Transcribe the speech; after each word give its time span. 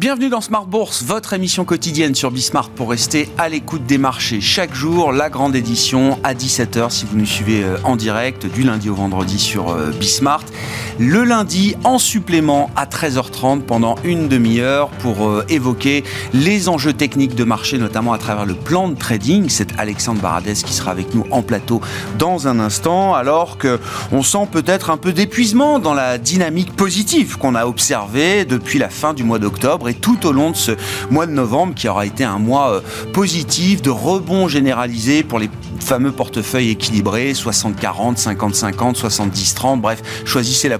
Bienvenue 0.00 0.30
dans 0.30 0.40
Smart 0.40 0.64
Bourse, 0.64 1.02
votre 1.02 1.34
émission 1.34 1.66
quotidienne 1.66 2.14
sur 2.14 2.30
Bismart 2.30 2.70
pour 2.70 2.88
rester 2.88 3.28
à 3.36 3.50
l'écoute 3.50 3.84
des 3.84 3.98
marchés. 3.98 4.40
Chaque 4.40 4.74
jour, 4.74 5.12
la 5.12 5.28
grande 5.28 5.54
édition 5.54 6.18
à 6.24 6.32
17h 6.32 6.88
si 6.88 7.04
vous 7.04 7.18
nous 7.18 7.26
suivez 7.26 7.62
euh, 7.62 7.76
en 7.84 7.96
direct 7.96 8.46
du 8.46 8.62
lundi 8.62 8.88
au 8.88 8.94
vendredi 8.94 9.38
sur 9.38 9.68
euh, 9.68 9.90
Bismart. 9.90 10.46
Le 11.02 11.24
lundi 11.24 11.76
en 11.84 11.98
supplément 11.98 12.70
à 12.76 12.84
13h30 12.84 13.62
pendant 13.62 13.94
une 14.04 14.28
demi-heure 14.28 14.90
pour 14.90 15.26
euh, 15.26 15.46
évoquer 15.48 16.04
les 16.34 16.68
enjeux 16.68 16.92
techniques 16.92 17.34
de 17.34 17.44
marché, 17.44 17.78
notamment 17.78 18.12
à 18.12 18.18
travers 18.18 18.44
le 18.44 18.52
plan 18.52 18.90
de 18.90 18.94
trading. 18.94 19.48
C'est 19.48 19.68
Alexandre 19.78 20.20
Baradès 20.20 20.52
qui 20.52 20.74
sera 20.74 20.90
avec 20.90 21.14
nous 21.14 21.24
en 21.30 21.40
plateau 21.40 21.80
dans 22.18 22.48
un 22.48 22.60
instant, 22.60 23.14
alors 23.14 23.56
que 23.56 23.80
on 24.12 24.22
sent 24.22 24.46
peut-être 24.52 24.90
un 24.90 24.98
peu 24.98 25.14
d'épuisement 25.14 25.78
dans 25.78 25.94
la 25.94 26.18
dynamique 26.18 26.76
positive 26.76 27.38
qu'on 27.38 27.54
a 27.54 27.64
observée 27.64 28.44
depuis 28.44 28.78
la 28.78 28.90
fin 28.90 29.14
du 29.14 29.24
mois 29.24 29.38
d'octobre 29.38 29.90
tout 29.92 30.26
au 30.26 30.32
long 30.32 30.50
de 30.50 30.56
ce 30.56 30.72
mois 31.10 31.24
de 31.24 31.32
novembre 31.32 31.74
qui 31.74 31.88
aura 31.88 32.04
été 32.04 32.24
un 32.24 32.38
mois 32.38 32.72
euh, 32.72 32.80
positif 33.14 33.80
de 33.80 33.88
rebond 33.88 34.48
généralisé 34.48 35.22
pour 35.22 35.38
les 35.38 35.48
fameux 35.80 36.12
portefeuilles 36.12 36.70
équilibrés 36.70 37.32
60-40, 37.32 38.22
50-50, 38.22 39.00
70-30. 39.00 39.80
Bref, 39.80 40.02
choisissez 40.26 40.68
la 40.68 40.78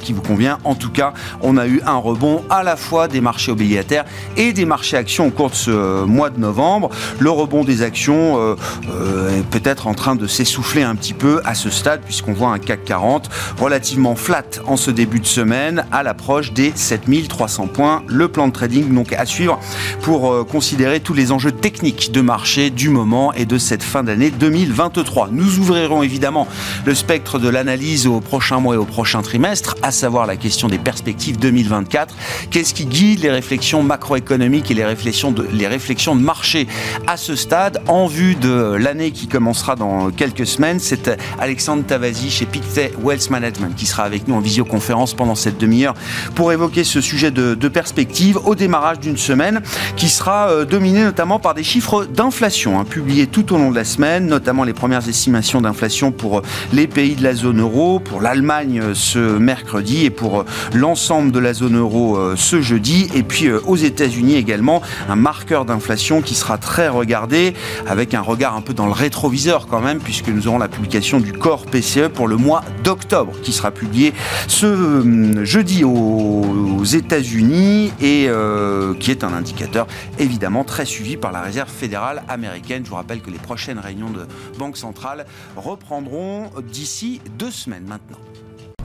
qui 0.00 0.12
vous 0.12 0.22
convient. 0.22 0.58
En 0.64 0.74
tout 0.74 0.90
cas, 0.90 1.12
on 1.42 1.56
a 1.56 1.66
eu 1.66 1.80
un 1.86 1.96
rebond 1.96 2.42
à 2.50 2.62
la 2.62 2.76
fois 2.76 3.08
des 3.08 3.20
marchés 3.20 3.52
obligataires 3.52 4.04
et 4.36 4.52
des 4.52 4.64
marchés 4.64 4.96
actions 4.96 5.26
au 5.26 5.30
cours 5.30 5.50
de 5.50 5.54
ce 5.54 5.70
euh, 5.70 6.06
mois 6.06 6.30
de 6.30 6.38
novembre. 6.38 6.90
Le 7.18 7.30
rebond 7.30 7.64
des 7.64 7.82
actions 7.82 8.36
euh, 8.38 9.38
est 9.38 9.46
peut-être 9.46 9.86
en 9.86 9.94
train 9.94 10.14
de 10.14 10.26
s'essouffler 10.26 10.82
un 10.82 10.94
petit 10.94 11.14
peu 11.14 11.40
à 11.44 11.54
ce 11.54 11.70
stade 11.70 12.00
puisqu'on 12.02 12.32
voit 12.32 12.50
un 12.50 12.58
CAC 12.58 12.84
40 12.84 13.28
relativement 13.58 14.14
flat 14.14 14.44
en 14.66 14.76
ce 14.76 14.90
début 14.90 15.20
de 15.20 15.26
semaine 15.26 15.84
à 15.92 16.02
l'approche 16.02 16.52
des 16.52 16.72
7300 16.74 17.68
points. 17.68 18.02
Le 18.06 18.28
plan 18.28 18.48
de 18.48 18.52
trading 18.52 18.92
donc 18.92 19.12
à 19.12 19.26
suivre 19.26 19.58
pour 20.02 20.32
euh, 20.32 20.44
considérer 20.44 21.00
tous 21.00 21.14
les 21.14 21.32
enjeux 21.32 21.52
techniques 21.52 22.12
de 22.12 22.20
marché 22.20 22.70
du 22.70 22.88
moment 22.88 23.32
et 23.32 23.44
de 23.46 23.58
cette 23.58 23.82
fin 23.82 24.02
d'année 24.02 24.30
2023. 24.30 25.28
Nous 25.32 25.58
ouvrirons 25.58 26.02
évidemment 26.02 26.46
le 26.84 26.94
spectre 26.94 27.38
de 27.38 27.48
l'analyse 27.48 28.06
au 28.06 28.20
prochain 28.20 28.60
mois 28.60 28.74
et 28.74 28.78
au 28.78 28.84
prochain 28.84 29.22
trimestre, 29.22 29.45
à 29.82 29.92
savoir 29.92 30.26
la 30.26 30.36
question 30.36 30.66
des 30.66 30.78
perspectives 30.78 31.38
2024. 31.38 32.14
Qu'est-ce 32.50 32.74
qui 32.74 32.84
guide 32.84 33.20
les 33.20 33.30
réflexions 33.30 33.82
macroéconomiques 33.82 34.72
et 34.72 34.74
les 34.74 34.84
réflexions 34.84 35.30
de, 35.30 35.46
les 35.52 35.68
réflexions 35.68 36.16
de 36.16 36.20
marché 36.20 36.66
à 37.06 37.16
ce 37.16 37.36
stade? 37.36 37.80
En 37.86 38.06
vue 38.06 38.34
de 38.34 38.76
l'année 38.76 39.12
qui 39.12 39.28
commencera 39.28 39.76
dans 39.76 40.10
quelques 40.10 40.46
semaines 40.46 40.80
C'est 40.80 41.16
Alexandre 41.38 41.84
Tavazi 41.84 42.30
chez 42.30 42.44
Pictet 42.44 42.92
Wealth 43.00 43.30
Management 43.30 43.76
qui 43.76 43.86
sera 43.86 44.02
avec 44.02 44.26
nous 44.26 44.34
en 44.34 44.40
visioconférence 44.40 45.14
pendant 45.14 45.36
cette 45.36 45.58
demi-heure 45.58 45.94
pour 46.34 46.52
évoquer 46.52 46.82
ce 46.82 47.00
sujet 47.00 47.30
de, 47.30 47.54
de 47.54 47.68
perspective 47.68 48.38
au 48.44 48.56
démarrage 48.56 48.98
d'une 48.98 49.16
semaine 49.16 49.62
qui 49.96 50.08
sera 50.08 50.48
euh, 50.48 50.64
dominée 50.64 51.04
notamment 51.04 51.38
par 51.38 51.54
des 51.54 51.62
chiffres 51.62 52.04
d'inflation 52.04 52.80
hein, 52.80 52.84
publiés 52.84 53.28
tout 53.28 53.52
au 53.54 53.58
long 53.58 53.70
de 53.70 53.76
la 53.76 53.84
semaine, 53.84 54.26
notamment 54.26 54.64
les 54.64 54.72
premières 54.72 55.08
estimations 55.08 55.60
d'inflation 55.60 56.10
pour 56.10 56.42
les 56.72 56.88
pays 56.88 57.14
de 57.14 57.22
la 57.22 57.34
zone 57.34 57.60
euro, 57.60 58.00
pour 58.00 58.20
l'Allemagne 58.20 58.80
euh, 58.80 58.94
ce 58.94 59.25
mercredi 59.26 60.04
et 60.04 60.10
pour 60.10 60.44
l'ensemble 60.72 61.32
de 61.32 61.38
la 61.38 61.52
zone 61.52 61.76
euro 61.76 62.18
ce 62.36 62.60
jeudi. 62.60 63.08
Et 63.14 63.22
puis 63.22 63.50
aux 63.50 63.76
États-Unis 63.76 64.36
également, 64.36 64.82
un 65.08 65.16
marqueur 65.16 65.64
d'inflation 65.64 66.22
qui 66.22 66.34
sera 66.34 66.58
très 66.58 66.88
regardé 66.88 67.54
avec 67.86 68.14
un 68.14 68.20
regard 68.20 68.56
un 68.56 68.62
peu 68.62 68.74
dans 68.74 68.86
le 68.86 68.92
rétroviseur 68.92 69.66
quand 69.66 69.80
même, 69.80 69.98
puisque 69.98 70.28
nous 70.28 70.48
aurons 70.48 70.58
la 70.58 70.68
publication 70.68 71.20
du 71.20 71.32
corps 71.32 71.66
PCE 71.66 72.08
pour 72.12 72.28
le 72.28 72.36
mois 72.36 72.62
d'octobre 72.84 73.32
qui 73.42 73.52
sera 73.52 73.70
publié 73.70 74.12
ce 74.48 74.66
hum, 74.66 75.44
jeudi 75.44 75.84
aux 75.84 76.84
États-Unis 76.84 77.92
et 78.00 78.26
euh, 78.28 78.94
qui 78.94 79.10
est 79.10 79.24
un 79.24 79.32
indicateur 79.32 79.86
évidemment 80.18 80.64
très 80.64 80.84
suivi 80.84 81.16
par 81.16 81.32
la 81.32 81.40
Réserve 81.40 81.70
fédérale 81.70 82.22
américaine. 82.28 82.84
Je 82.84 82.90
vous 82.90 82.96
rappelle 82.96 83.20
que 83.20 83.30
les 83.30 83.38
prochaines 83.38 83.78
réunions 83.78 84.10
de 84.10 84.26
Banque 84.58 84.76
centrale 84.76 85.26
reprendront 85.56 86.50
d'ici 86.72 87.20
deux 87.38 87.50
semaines 87.50 87.86
maintenant. 87.86 88.18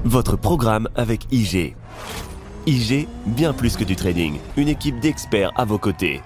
Votre 0.04 0.36
programme 0.36 0.90
avec 0.96 1.32
IG. 1.32 1.76
IG, 2.66 3.08
bien 3.28 3.54
plus 3.54 3.78
que 3.78 3.84
du 3.84 3.96
trading, 3.96 4.40
une 4.58 4.68
équipe 4.68 5.00
d'experts 5.00 5.52
à 5.56 5.64
vos 5.64 5.78
côtés. 5.78 6.22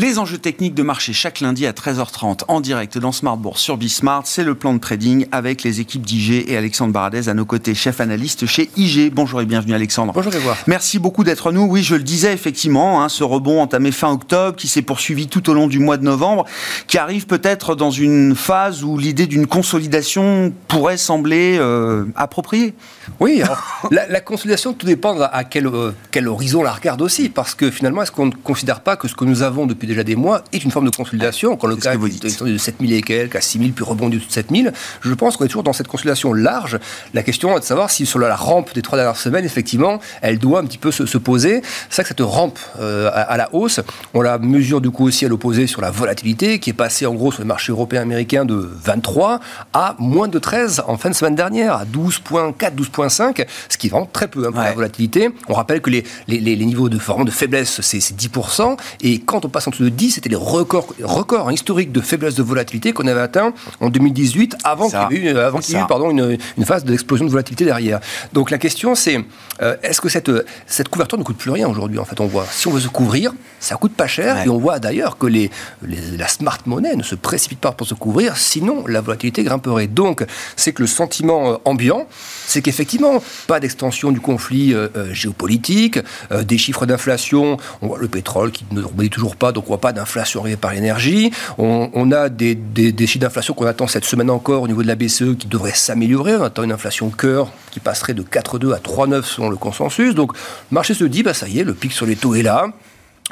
Les 0.00 0.20
enjeux 0.20 0.38
techniques 0.38 0.76
de 0.76 0.84
marché 0.84 1.12
chaque 1.12 1.40
lundi 1.40 1.66
à 1.66 1.72
13h30 1.72 2.42
en 2.46 2.60
direct 2.60 2.98
dans 2.98 3.10
Smart 3.10 3.36
Bourse 3.36 3.60
sur 3.60 3.76
Bismart. 3.76 4.22
C'est 4.26 4.44
le 4.44 4.54
plan 4.54 4.72
de 4.72 4.78
trading 4.78 5.26
avec 5.32 5.64
les 5.64 5.80
équipes 5.80 6.02
d'IG 6.02 6.48
et 6.48 6.56
Alexandre 6.56 6.92
Baradez 6.92 7.28
à 7.28 7.34
nos 7.34 7.44
côtés, 7.44 7.74
chef 7.74 8.00
analyste 8.00 8.46
chez 8.46 8.70
IG. 8.76 9.12
Bonjour 9.12 9.40
et 9.40 9.44
bienvenue 9.44 9.74
Alexandre. 9.74 10.12
Bonjour 10.12 10.32
voir. 10.34 10.56
Merci 10.68 11.00
beaucoup 11.00 11.24
d'être 11.24 11.50
nous. 11.50 11.62
Oui, 11.62 11.82
je 11.82 11.96
le 11.96 12.04
disais 12.04 12.32
effectivement, 12.32 13.02
hein, 13.02 13.08
ce 13.08 13.24
rebond 13.24 13.60
entamé 13.60 13.90
fin 13.90 14.12
octobre 14.12 14.54
qui 14.54 14.68
s'est 14.68 14.82
poursuivi 14.82 15.26
tout 15.26 15.50
au 15.50 15.52
long 15.52 15.66
du 15.66 15.80
mois 15.80 15.96
de 15.96 16.04
novembre, 16.04 16.44
qui 16.86 16.96
arrive 16.96 17.26
peut-être 17.26 17.74
dans 17.74 17.90
une 17.90 18.36
phase 18.36 18.84
où 18.84 18.98
l'idée 18.98 19.26
d'une 19.26 19.48
consolidation 19.48 20.52
pourrait 20.68 20.96
sembler 20.96 21.56
euh, 21.58 22.04
appropriée. 22.14 22.72
Oui, 23.18 23.42
la, 23.90 24.20
consolidation, 24.20 24.74
tout 24.74 24.86
dépend 24.86 25.18
à 25.20 25.42
quel, 25.42 25.66
euh, 25.66 25.90
quel 26.12 26.28
horizon 26.28 26.62
la 26.62 26.70
regarde 26.70 27.02
aussi, 27.02 27.30
parce 27.30 27.56
que 27.56 27.68
finalement, 27.68 28.02
est-ce 28.02 28.12
qu'on 28.12 28.26
ne 28.26 28.34
considère 28.44 28.78
pas 28.78 28.94
que 28.94 29.08
ce 29.08 29.16
que 29.16 29.24
nous 29.24 29.42
avons 29.42 29.66
depuis 29.66 29.87
déjà 29.88 30.04
des 30.04 30.16
mois 30.16 30.44
est 30.52 30.62
une 30.62 30.70
forme 30.70 30.84
de 30.84 30.94
consolidation. 30.94 31.56
Quand 31.56 31.66
le 31.66 31.76
cas 31.76 31.94
est 31.94 32.42
de 32.44 32.58
7000 32.58 32.92
et 32.92 33.02
quelques 33.02 33.36
à 33.36 33.40
6000, 33.40 33.72
puis 33.72 33.84
rebondi 33.84 34.18
de 34.18 34.22
7000, 34.28 34.72
je 35.00 35.14
pense 35.14 35.36
qu'on 35.36 35.44
est 35.44 35.48
toujours 35.48 35.62
dans 35.62 35.72
cette 35.72 35.88
consolidation 35.88 36.32
large. 36.32 36.78
La 37.14 37.22
question 37.22 37.56
est 37.56 37.60
de 37.60 37.64
savoir 37.64 37.90
si 37.90 38.06
sur 38.06 38.18
la 38.18 38.36
rampe 38.36 38.74
des 38.74 38.82
trois 38.82 38.96
dernières 38.96 39.16
semaines, 39.16 39.44
effectivement, 39.44 39.98
elle 40.22 40.38
doit 40.38 40.60
un 40.60 40.64
petit 40.64 40.78
peu 40.78 40.92
se, 40.92 41.18
poser. 41.18 41.62
C'est 41.88 41.96
ça 41.96 42.02
que 42.02 42.08
cette 42.08 42.20
rampe 42.20 42.58
euh, 42.80 43.10
à, 43.12 43.36
la 43.36 43.52
hausse, 43.52 43.80
on 44.14 44.20
la 44.20 44.38
mesure 44.38 44.80
du 44.80 44.90
coup 44.90 45.06
aussi 45.06 45.24
à 45.24 45.28
l'opposé 45.28 45.66
sur 45.66 45.80
la 45.80 45.90
volatilité, 45.90 46.60
qui 46.60 46.70
est 46.70 46.74
passée 46.74 47.06
en 47.06 47.14
gros 47.14 47.32
sur 47.32 47.42
le 47.42 47.48
marché 47.48 47.72
européen 47.72 48.02
américain 48.02 48.44
de 48.44 48.54
23 48.54 49.40
à 49.72 49.96
moins 49.98 50.28
de 50.28 50.38
13 50.38 50.84
en 50.86 50.96
fin 50.96 51.10
de 51.10 51.14
semaine 51.14 51.34
dernière, 51.34 51.74
à 51.74 51.84
12,4, 51.84 52.74
12,5, 52.76 53.46
ce 53.68 53.76
qui 53.76 53.88
est 53.88 53.90
vraiment 53.90 54.08
très 54.12 54.28
peu 54.28 54.46
hein, 54.46 54.52
pour 54.52 54.62
la 54.62 54.72
volatilité. 54.72 55.30
On 55.48 55.54
rappelle 55.54 55.80
que 55.80 55.90
les, 55.90 56.04
les, 56.28 56.38
les 56.40 56.64
niveaux 56.64 56.88
de, 56.88 56.98
forme 56.98 57.24
de 57.24 57.30
faiblesse, 57.30 57.80
c'est 57.80 57.98
10%, 57.98 58.76
et 59.00 59.20
quand 59.20 59.44
on 59.44 59.48
passe 59.48 59.66
en 59.66 59.70
de 59.82 59.88
10, 59.88 60.12
c'était 60.12 60.28
les 60.28 60.36
records, 60.36 60.94
records 61.02 61.50
historiques 61.52 61.92
de 61.92 62.00
faiblesse 62.00 62.34
de 62.34 62.42
volatilité 62.42 62.92
qu'on 62.92 63.06
avait 63.06 63.20
atteint 63.20 63.52
en 63.80 63.90
2018, 63.90 64.56
avant 64.64 64.88
qu'il 64.88 65.18
y 65.18 65.26
ait 65.26 65.32
eu, 65.32 65.38
avant 65.38 65.58
qu'il 65.58 65.74
y 65.74 65.78
ait 65.78 65.82
eu 65.82 65.86
pardon, 65.86 66.10
une, 66.10 66.38
une 66.56 66.64
phase 66.64 66.84
d'explosion 66.84 67.24
de 67.24 67.30
volatilité 67.30 67.64
derrière. 67.64 68.00
Donc 68.32 68.50
la 68.50 68.58
question, 68.58 68.94
c'est 68.94 69.24
euh, 69.62 69.76
est-ce 69.82 70.00
que 70.00 70.08
cette, 70.08 70.30
cette 70.66 70.88
couverture 70.88 71.18
ne 71.18 71.24
coûte 71.24 71.36
plus 71.36 71.50
rien 71.50 71.68
aujourd'hui 71.68 71.98
En 71.98 72.04
fait, 72.04 72.20
on 72.20 72.26
voit, 72.26 72.46
si 72.50 72.68
on 72.68 72.70
veut 72.70 72.80
se 72.80 72.88
couvrir, 72.88 73.32
ça 73.60 73.76
coûte 73.76 73.94
pas 73.94 74.06
cher, 74.06 74.44
et 74.44 74.48
on 74.48 74.58
voit 74.58 74.78
d'ailleurs 74.78 75.18
que 75.18 75.26
les, 75.26 75.50
la 75.82 76.28
smart 76.28 76.58
money 76.66 76.94
ne 76.94 77.02
se 77.02 77.14
précipite 77.14 77.58
pas 77.58 77.72
pour 77.72 77.86
se 77.86 77.94
couvrir, 77.94 78.36
sinon 78.36 78.86
la 78.86 79.00
volatilité 79.00 79.42
grimperait. 79.42 79.86
Donc, 79.86 80.24
c'est 80.56 80.72
que 80.72 80.82
le 80.82 80.88
sentiment 80.88 81.52
euh, 81.52 81.56
ambiant, 81.64 82.06
c'est 82.46 82.62
qu'effectivement, 82.62 83.22
pas 83.46 83.60
d'extension 83.60 84.12
du 84.12 84.20
conflit 84.20 84.74
euh, 84.74 84.88
géopolitique, 85.12 85.98
des 86.42 86.58
chiffres 86.58 86.86
d'inflation, 86.86 87.56
on 87.82 87.88
voit 87.88 87.98
le 87.98 88.08
pétrole 88.08 88.52
qui 88.52 88.64
ne 88.70 88.82
rebondit 88.82 89.10
toujours 89.10 89.36
pas, 89.36 89.52
donc 89.52 89.67
on 89.68 89.72
voit 89.72 89.80
pas 89.80 89.92
d'inflation 89.92 90.40
arriver 90.40 90.56
par 90.56 90.72
l'énergie. 90.72 91.30
On, 91.58 92.10
a 92.10 92.28
des, 92.28 92.54
des, 92.54 93.06
chiffres 93.06 93.20
d'inflation 93.20 93.52
qu'on 93.52 93.66
attend 93.66 93.86
cette 93.86 94.04
semaine 94.04 94.30
encore 94.30 94.62
au 94.62 94.68
niveau 94.68 94.82
de 94.82 94.88
la 94.88 94.94
BCE 94.94 95.36
qui 95.38 95.46
devraient 95.46 95.72
s'améliorer. 95.74 96.36
On 96.36 96.42
attend 96.42 96.62
une 96.62 96.72
inflation 96.72 97.10
cœur 97.10 97.50
qui 97.70 97.80
passerait 97.80 98.14
de 98.14 98.22
4,2 98.22 98.74
à 98.74 98.78
3,9 98.78 99.22
selon 99.22 99.50
le 99.50 99.56
consensus. 99.56 100.14
Donc 100.14 100.32
le 100.34 100.74
marché 100.74 100.94
se 100.94 101.04
dit, 101.04 101.22
bah, 101.22 101.34
ça 101.34 101.48
y 101.48 101.58
est, 101.58 101.64
le 101.64 101.74
pic 101.74 101.92
sur 101.92 102.06
les 102.06 102.16
taux 102.16 102.34
est 102.34 102.42
là. 102.42 102.66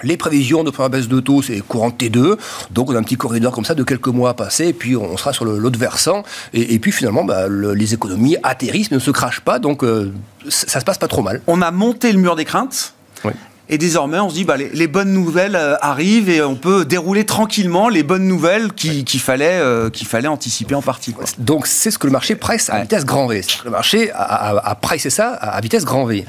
Les 0.02 0.18
prévisions 0.18 0.62
de 0.62 0.70
première 0.70 0.90
baisse 0.90 1.08
de 1.08 1.20
taux, 1.20 1.40
c'est 1.40 1.58
courant 1.60 1.88
T2. 1.88 2.36
Donc, 2.70 2.90
on 2.90 2.94
a 2.94 2.98
un 2.98 3.02
petit 3.02 3.16
corridor 3.16 3.50
comme 3.50 3.64
ça 3.64 3.74
de 3.74 3.82
quelques 3.82 4.08
mois 4.08 4.28
à 4.28 4.34
passer. 4.34 4.66
Et 4.66 4.72
puis, 4.74 4.94
on 4.94 5.16
sera 5.16 5.32
sur 5.32 5.46
l'autre 5.46 5.78
versant. 5.78 6.22
Et, 6.52 6.78
puis, 6.78 6.92
finalement, 6.92 7.24
bah, 7.24 7.48
les 7.48 7.94
économies 7.94 8.36
atterrissent, 8.42 8.90
mais 8.90 8.98
ne 8.98 9.00
se 9.00 9.10
crachent 9.10 9.40
pas. 9.40 9.58
Donc, 9.58 9.82
euh, 9.82 10.12
ça 10.50 10.80
se 10.80 10.84
passe 10.84 10.98
pas 10.98 11.08
trop 11.08 11.22
mal. 11.22 11.40
On 11.46 11.62
a 11.62 11.70
monté 11.70 12.12
le 12.12 12.18
mur 12.18 12.36
des 12.36 12.44
craintes. 12.44 12.92
Oui. 13.24 13.32
Et 13.68 13.78
désormais, 13.78 14.20
on 14.20 14.28
se 14.28 14.34
dit, 14.34 14.44
bah, 14.44 14.56
les, 14.56 14.86
bonnes 14.86 15.12
nouvelles 15.12 15.56
euh, 15.56 15.74
arrivent 15.80 16.28
et 16.28 16.40
on 16.40 16.54
peut 16.54 16.84
dérouler 16.84 17.26
tranquillement 17.26 17.88
les 17.88 18.04
bonnes 18.04 18.26
nouvelles 18.28 18.72
qu'il 18.72 19.20
fallait, 19.20 19.58
euh, 19.58 19.90
qu'il 19.90 20.06
fallait 20.06 20.28
anticiper 20.28 20.76
en 20.76 20.82
partie. 20.82 21.14
Donc, 21.38 21.66
c'est 21.66 21.90
ce 21.90 21.98
que 21.98 22.06
le 22.06 22.12
marché 22.12 22.36
presse 22.36 22.70
à 22.70 22.80
vitesse 22.80 23.04
grand 23.04 23.26
V. 23.26 23.40
Le 23.64 23.70
marché 23.70 24.12
a, 24.12 24.56
a, 24.56 24.74
pressé 24.76 25.10
ça 25.10 25.30
à 25.30 25.60
vitesse 25.60 25.84
grand 25.84 26.04
V. 26.04 26.24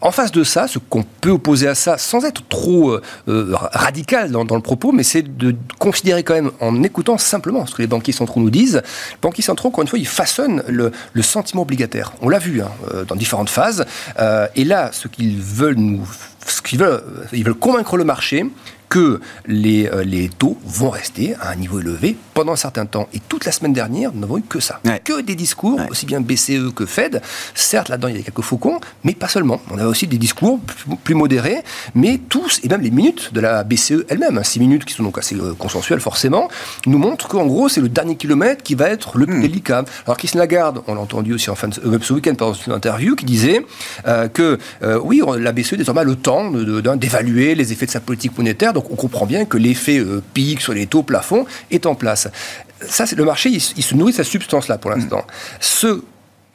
En 0.00 0.10
face 0.12 0.32
de 0.32 0.44
ça, 0.44 0.66
ce 0.66 0.78
qu'on 0.78 1.04
peut 1.20 1.30
opposer 1.30 1.68
à 1.68 1.74
ça, 1.74 1.98
sans 1.98 2.24
être 2.24 2.42
trop 2.48 2.92
euh, 2.92 3.00
radical 3.72 4.30
dans, 4.30 4.44
le 4.44 4.62
propos, 4.62 4.92
mais 4.92 5.02
c'est 5.02 5.36
de 5.36 5.54
considérer 5.78 6.22
quand 6.22 6.34
même, 6.34 6.52
en 6.60 6.82
écoutant 6.82 7.18
simplement 7.18 7.66
ce 7.66 7.74
que 7.74 7.82
les 7.82 7.88
banquiers 7.88 8.12
centraux 8.14 8.40
nous 8.40 8.50
disent, 8.50 8.76
les 9.10 9.18
banquiers 9.20 9.42
centraux, 9.42 9.68
encore 9.68 9.82
une 9.82 9.88
fois, 9.88 9.98
ils 9.98 10.08
façonnent 10.08 10.62
le, 10.68 10.92
sentiment 11.22 11.62
obligataire. 11.62 12.14
On 12.22 12.28
l'a 12.30 12.38
vu 12.38 12.62
hein, 12.62 12.70
dans 13.08 13.16
différentes 13.16 13.50
phases. 13.50 13.84
et 14.54 14.64
là, 14.64 14.90
ce 14.92 15.08
qu'ils 15.08 15.40
veulent 15.40 15.76
nous 15.76 16.06
ce 16.46 16.62
qu'ils 16.62 16.78
veulent, 16.78 17.02
ils 17.32 17.44
veulent 17.44 17.54
convaincre 17.54 17.96
le 17.96 18.04
marché 18.04 18.44
que 18.88 19.20
les, 19.46 19.86
euh, 19.86 20.04
les 20.04 20.28
taux 20.28 20.56
vont 20.64 20.90
rester 20.90 21.34
à 21.40 21.50
un 21.50 21.56
niveau 21.56 21.80
élevé 21.80 22.16
pendant 22.34 22.52
un 22.52 22.56
certain 22.56 22.86
temps. 22.86 23.08
Et 23.12 23.20
toute 23.20 23.44
la 23.44 23.52
semaine 23.52 23.72
dernière, 23.72 24.12
nous 24.12 24.20
n'avons 24.20 24.38
eu 24.38 24.42
que 24.42 24.60
ça. 24.60 24.80
Que 25.04 25.20
des 25.20 25.34
discours, 25.34 25.80
aussi 25.90 26.06
bien 26.06 26.20
BCE 26.20 26.72
que 26.74 26.86
Fed. 26.86 27.22
Certes, 27.54 27.88
là-dedans, 27.88 28.08
il 28.08 28.16
y 28.16 28.20
a 28.20 28.22
quelques 28.22 28.42
faucons, 28.42 28.80
mais 29.04 29.14
pas 29.14 29.28
seulement. 29.28 29.60
On 29.70 29.78
avait 29.78 29.86
aussi 29.86 30.06
des 30.06 30.18
discours 30.18 30.60
plus, 31.04 31.14
modérés, 31.14 31.62
mais 31.94 32.20
tous, 32.28 32.60
et 32.62 32.68
même 32.68 32.82
les 32.82 32.90
minutes 32.90 33.32
de 33.32 33.40
la 33.40 33.64
BCE 33.64 34.04
elle-même, 34.08 34.38
hein, 34.38 34.42
six 34.42 34.60
minutes 34.60 34.84
qui 34.84 34.94
sont 34.94 35.02
donc 35.02 35.18
assez 35.18 35.34
euh, 35.34 35.54
consensuelles 35.54 36.00
forcément, 36.00 36.48
nous 36.86 36.98
montrent 36.98 37.28
qu'en 37.28 37.46
gros, 37.46 37.68
c'est 37.68 37.80
le 37.80 37.88
dernier 37.88 38.16
kilomètre 38.16 38.62
qui 38.62 38.74
va 38.74 38.88
être 38.88 39.16
le 39.18 39.26
plus 39.26 39.38
hmm. 39.38 39.42
délicat. 39.42 39.84
Alors, 40.04 40.16
Christine 40.16 40.40
Lagarde, 40.40 40.82
on 40.86 40.94
l'a 40.94 41.00
entendu 41.00 41.32
aussi 41.34 41.50
en 41.50 41.54
fin 41.54 41.68
de, 41.68 41.80
euh, 41.84 41.98
ce 42.00 42.12
week-end 42.12 42.34
pendant 42.34 42.54
une 42.66 42.72
interview, 42.72 43.16
qui 43.16 43.24
disait 43.24 43.64
que 44.34 44.58
oui, 45.02 45.22
la 45.38 45.52
BCE 45.52 45.74
désormais 45.74 46.02
a 46.02 46.04
le 46.04 46.16
temps 46.16 46.50
d'évaluer 46.96 47.54
les 47.54 47.72
effets 47.72 47.86
de 47.86 47.90
sa 47.90 48.00
politique 48.00 48.36
monétaire, 48.36 48.72
donc 48.76 48.90
on 48.90 48.96
comprend 48.96 49.26
bien 49.26 49.46
que 49.46 49.56
l'effet 49.56 50.02
pic 50.34 50.60
sur 50.60 50.74
les 50.74 50.86
taux 50.86 51.02
plafond 51.02 51.46
est 51.70 51.86
en 51.86 51.94
place. 51.94 52.28
Ça, 52.86 53.06
c'est 53.06 53.16
le 53.16 53.24
marché, 53.24 53.48
il, 53.50 53.60
se 53.60 53.94
nourrit 53.94 54.12
de 54.12 54.16
cette 54.16 54.26
substance-là 54.26 54.76
pour 54.76 54.90
l'instant. 54.90 55.24
Ce 55.60 56.02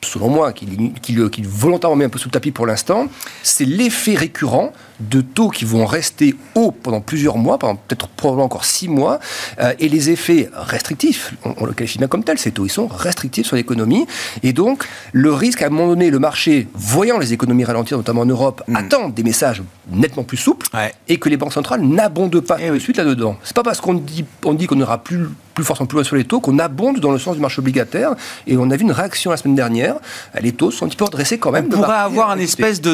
selon 0.03 0.29
moi, 0.29 0.53
qu'il 0.53 0.93
qu 1.01 1.43
volontairement 1.43 1.95
met 1.95 2.05
un 2.05 2.09
peu 2.09 2.19
sous 2.19 2.27
le 2.27 2.33
tapis 2.33 2.51
pour 2.51 2.65
l'instant, 2.65 3.07
c'est 3.43 3.65
l'effet 3.65 4.15
récurrent 4.15 4.73
de 4.99 5.21
taux 5.21 5.49
qui 5.49 5.65
vont 5.65 5.85
rester 5.85 6.35
hauts 6.55 6.71
pendant 6.71 7.01
plusieurs 7.01 7.37
mois, 7.37 7.57
pendant 7.57 7.75
peut-être 7.75 8.07
probablement 8.07 8.45
encore 8.45 8.65
six 8.65 8.87
mois, 8.87 9.19
euh, 9.59 9.73
et 9.79 9.89
les 9.89 10.09
effets 10.09 10.49
restrictifs, 10.53 11.33
on, 11.43 11.65
le 11.65 11.73
qualifie 11.73 11.97
bien 11.97 12.07
comme 12.07 12.23
tel, 12.23 12.37
ces 12.37 12.51
taux, 12.51 12.65
ils 12.65 12.69
sont 12.69 12.87
restrictifs 12.87 13.47
sur 13.47 13.55
l'économie, 13.55 14.05
et 14.43 14.53
donc 14.53 14.87
le 15.11 15.33
risque, 15.33 15.61
à 15.61 15.67
un 15.67 15.69
moment 15.69 15.87
donné, 15.87 16.09
le 16.09 16.19
marché, 16.19 16.67
voyant 16.73 17.17
les 17.17 17.33
économies 17.33 17.63
ralentir, 17.63 17.97
notamment 17.97 18.21
en 18.21 18.25
Europe, 18.25 18.63
mm. 18.67 18.75
attend 18.75 19.09
des 19.09 19.23
messages 19.23 19.61
nettement 19.91 20.23
plus 20.23 20.37
souples, 20.37 20.67
et 21.07 21.17
que 21.17 21.29
les 21.29 21.37
banques 21.37 21.53
centrales 21.53 21.81
n'abondent 21.81 22.39
pas 22.39 22.59
et 22.59 22.67
eh 22.67 22.71
de 22.71 22.79
suite 22.79 22.97
là-dedans. 22.97 23.37
C'est 23.43 23.55
pas 23.55 23.63
parce 23.63 23.81
qu'on 23.81 23.93
dit 23.93 24.25
qu'on 24.41 24.53
dit 24.53 24.67
qu'on 24.67 24.75
n'aura 24.75 25.03
plus 25.03 25.27
plus 25.53 25.63
forcément 25.63 25.87
plus 25.87 25.95
loin 25.95 26.03
sur 26.03 26.15
les 26.15 26.23
taux, 26.23 26.39
qu'on 26.39 26.59
abonde 26.59 26.99
dans 26.99 27.11
le 27.11 27.19
sens 27.19 27.35
du 27.35 27.41
marché 27.41 27.59
obligataire. 27.59 28.15
Et 28.47 28.57
on 28.57 28.69
a 28.71 28.75
vu 28.75 28.83
une 28.83 28.91
réaction 28.91 29.31
la 29.31 29.37
semaine 29.37 29.55
dernière. 29.55 29.95
Les 30.39 30.51
taux 30.51 30.71
sont 30.71 30.85
un 30.85 30.89
petit 30.89 30.97
peu 30.97 31.05
redressés 31.05 31.37
quand 31.37 31.51
même. 31.51 31.65
On 31.67 31.77
pourrait 31.77 31.95
avoir 31.95 32.31
un 32.31 32.39
espèce 32.39 32.81
de, 32.81 32.93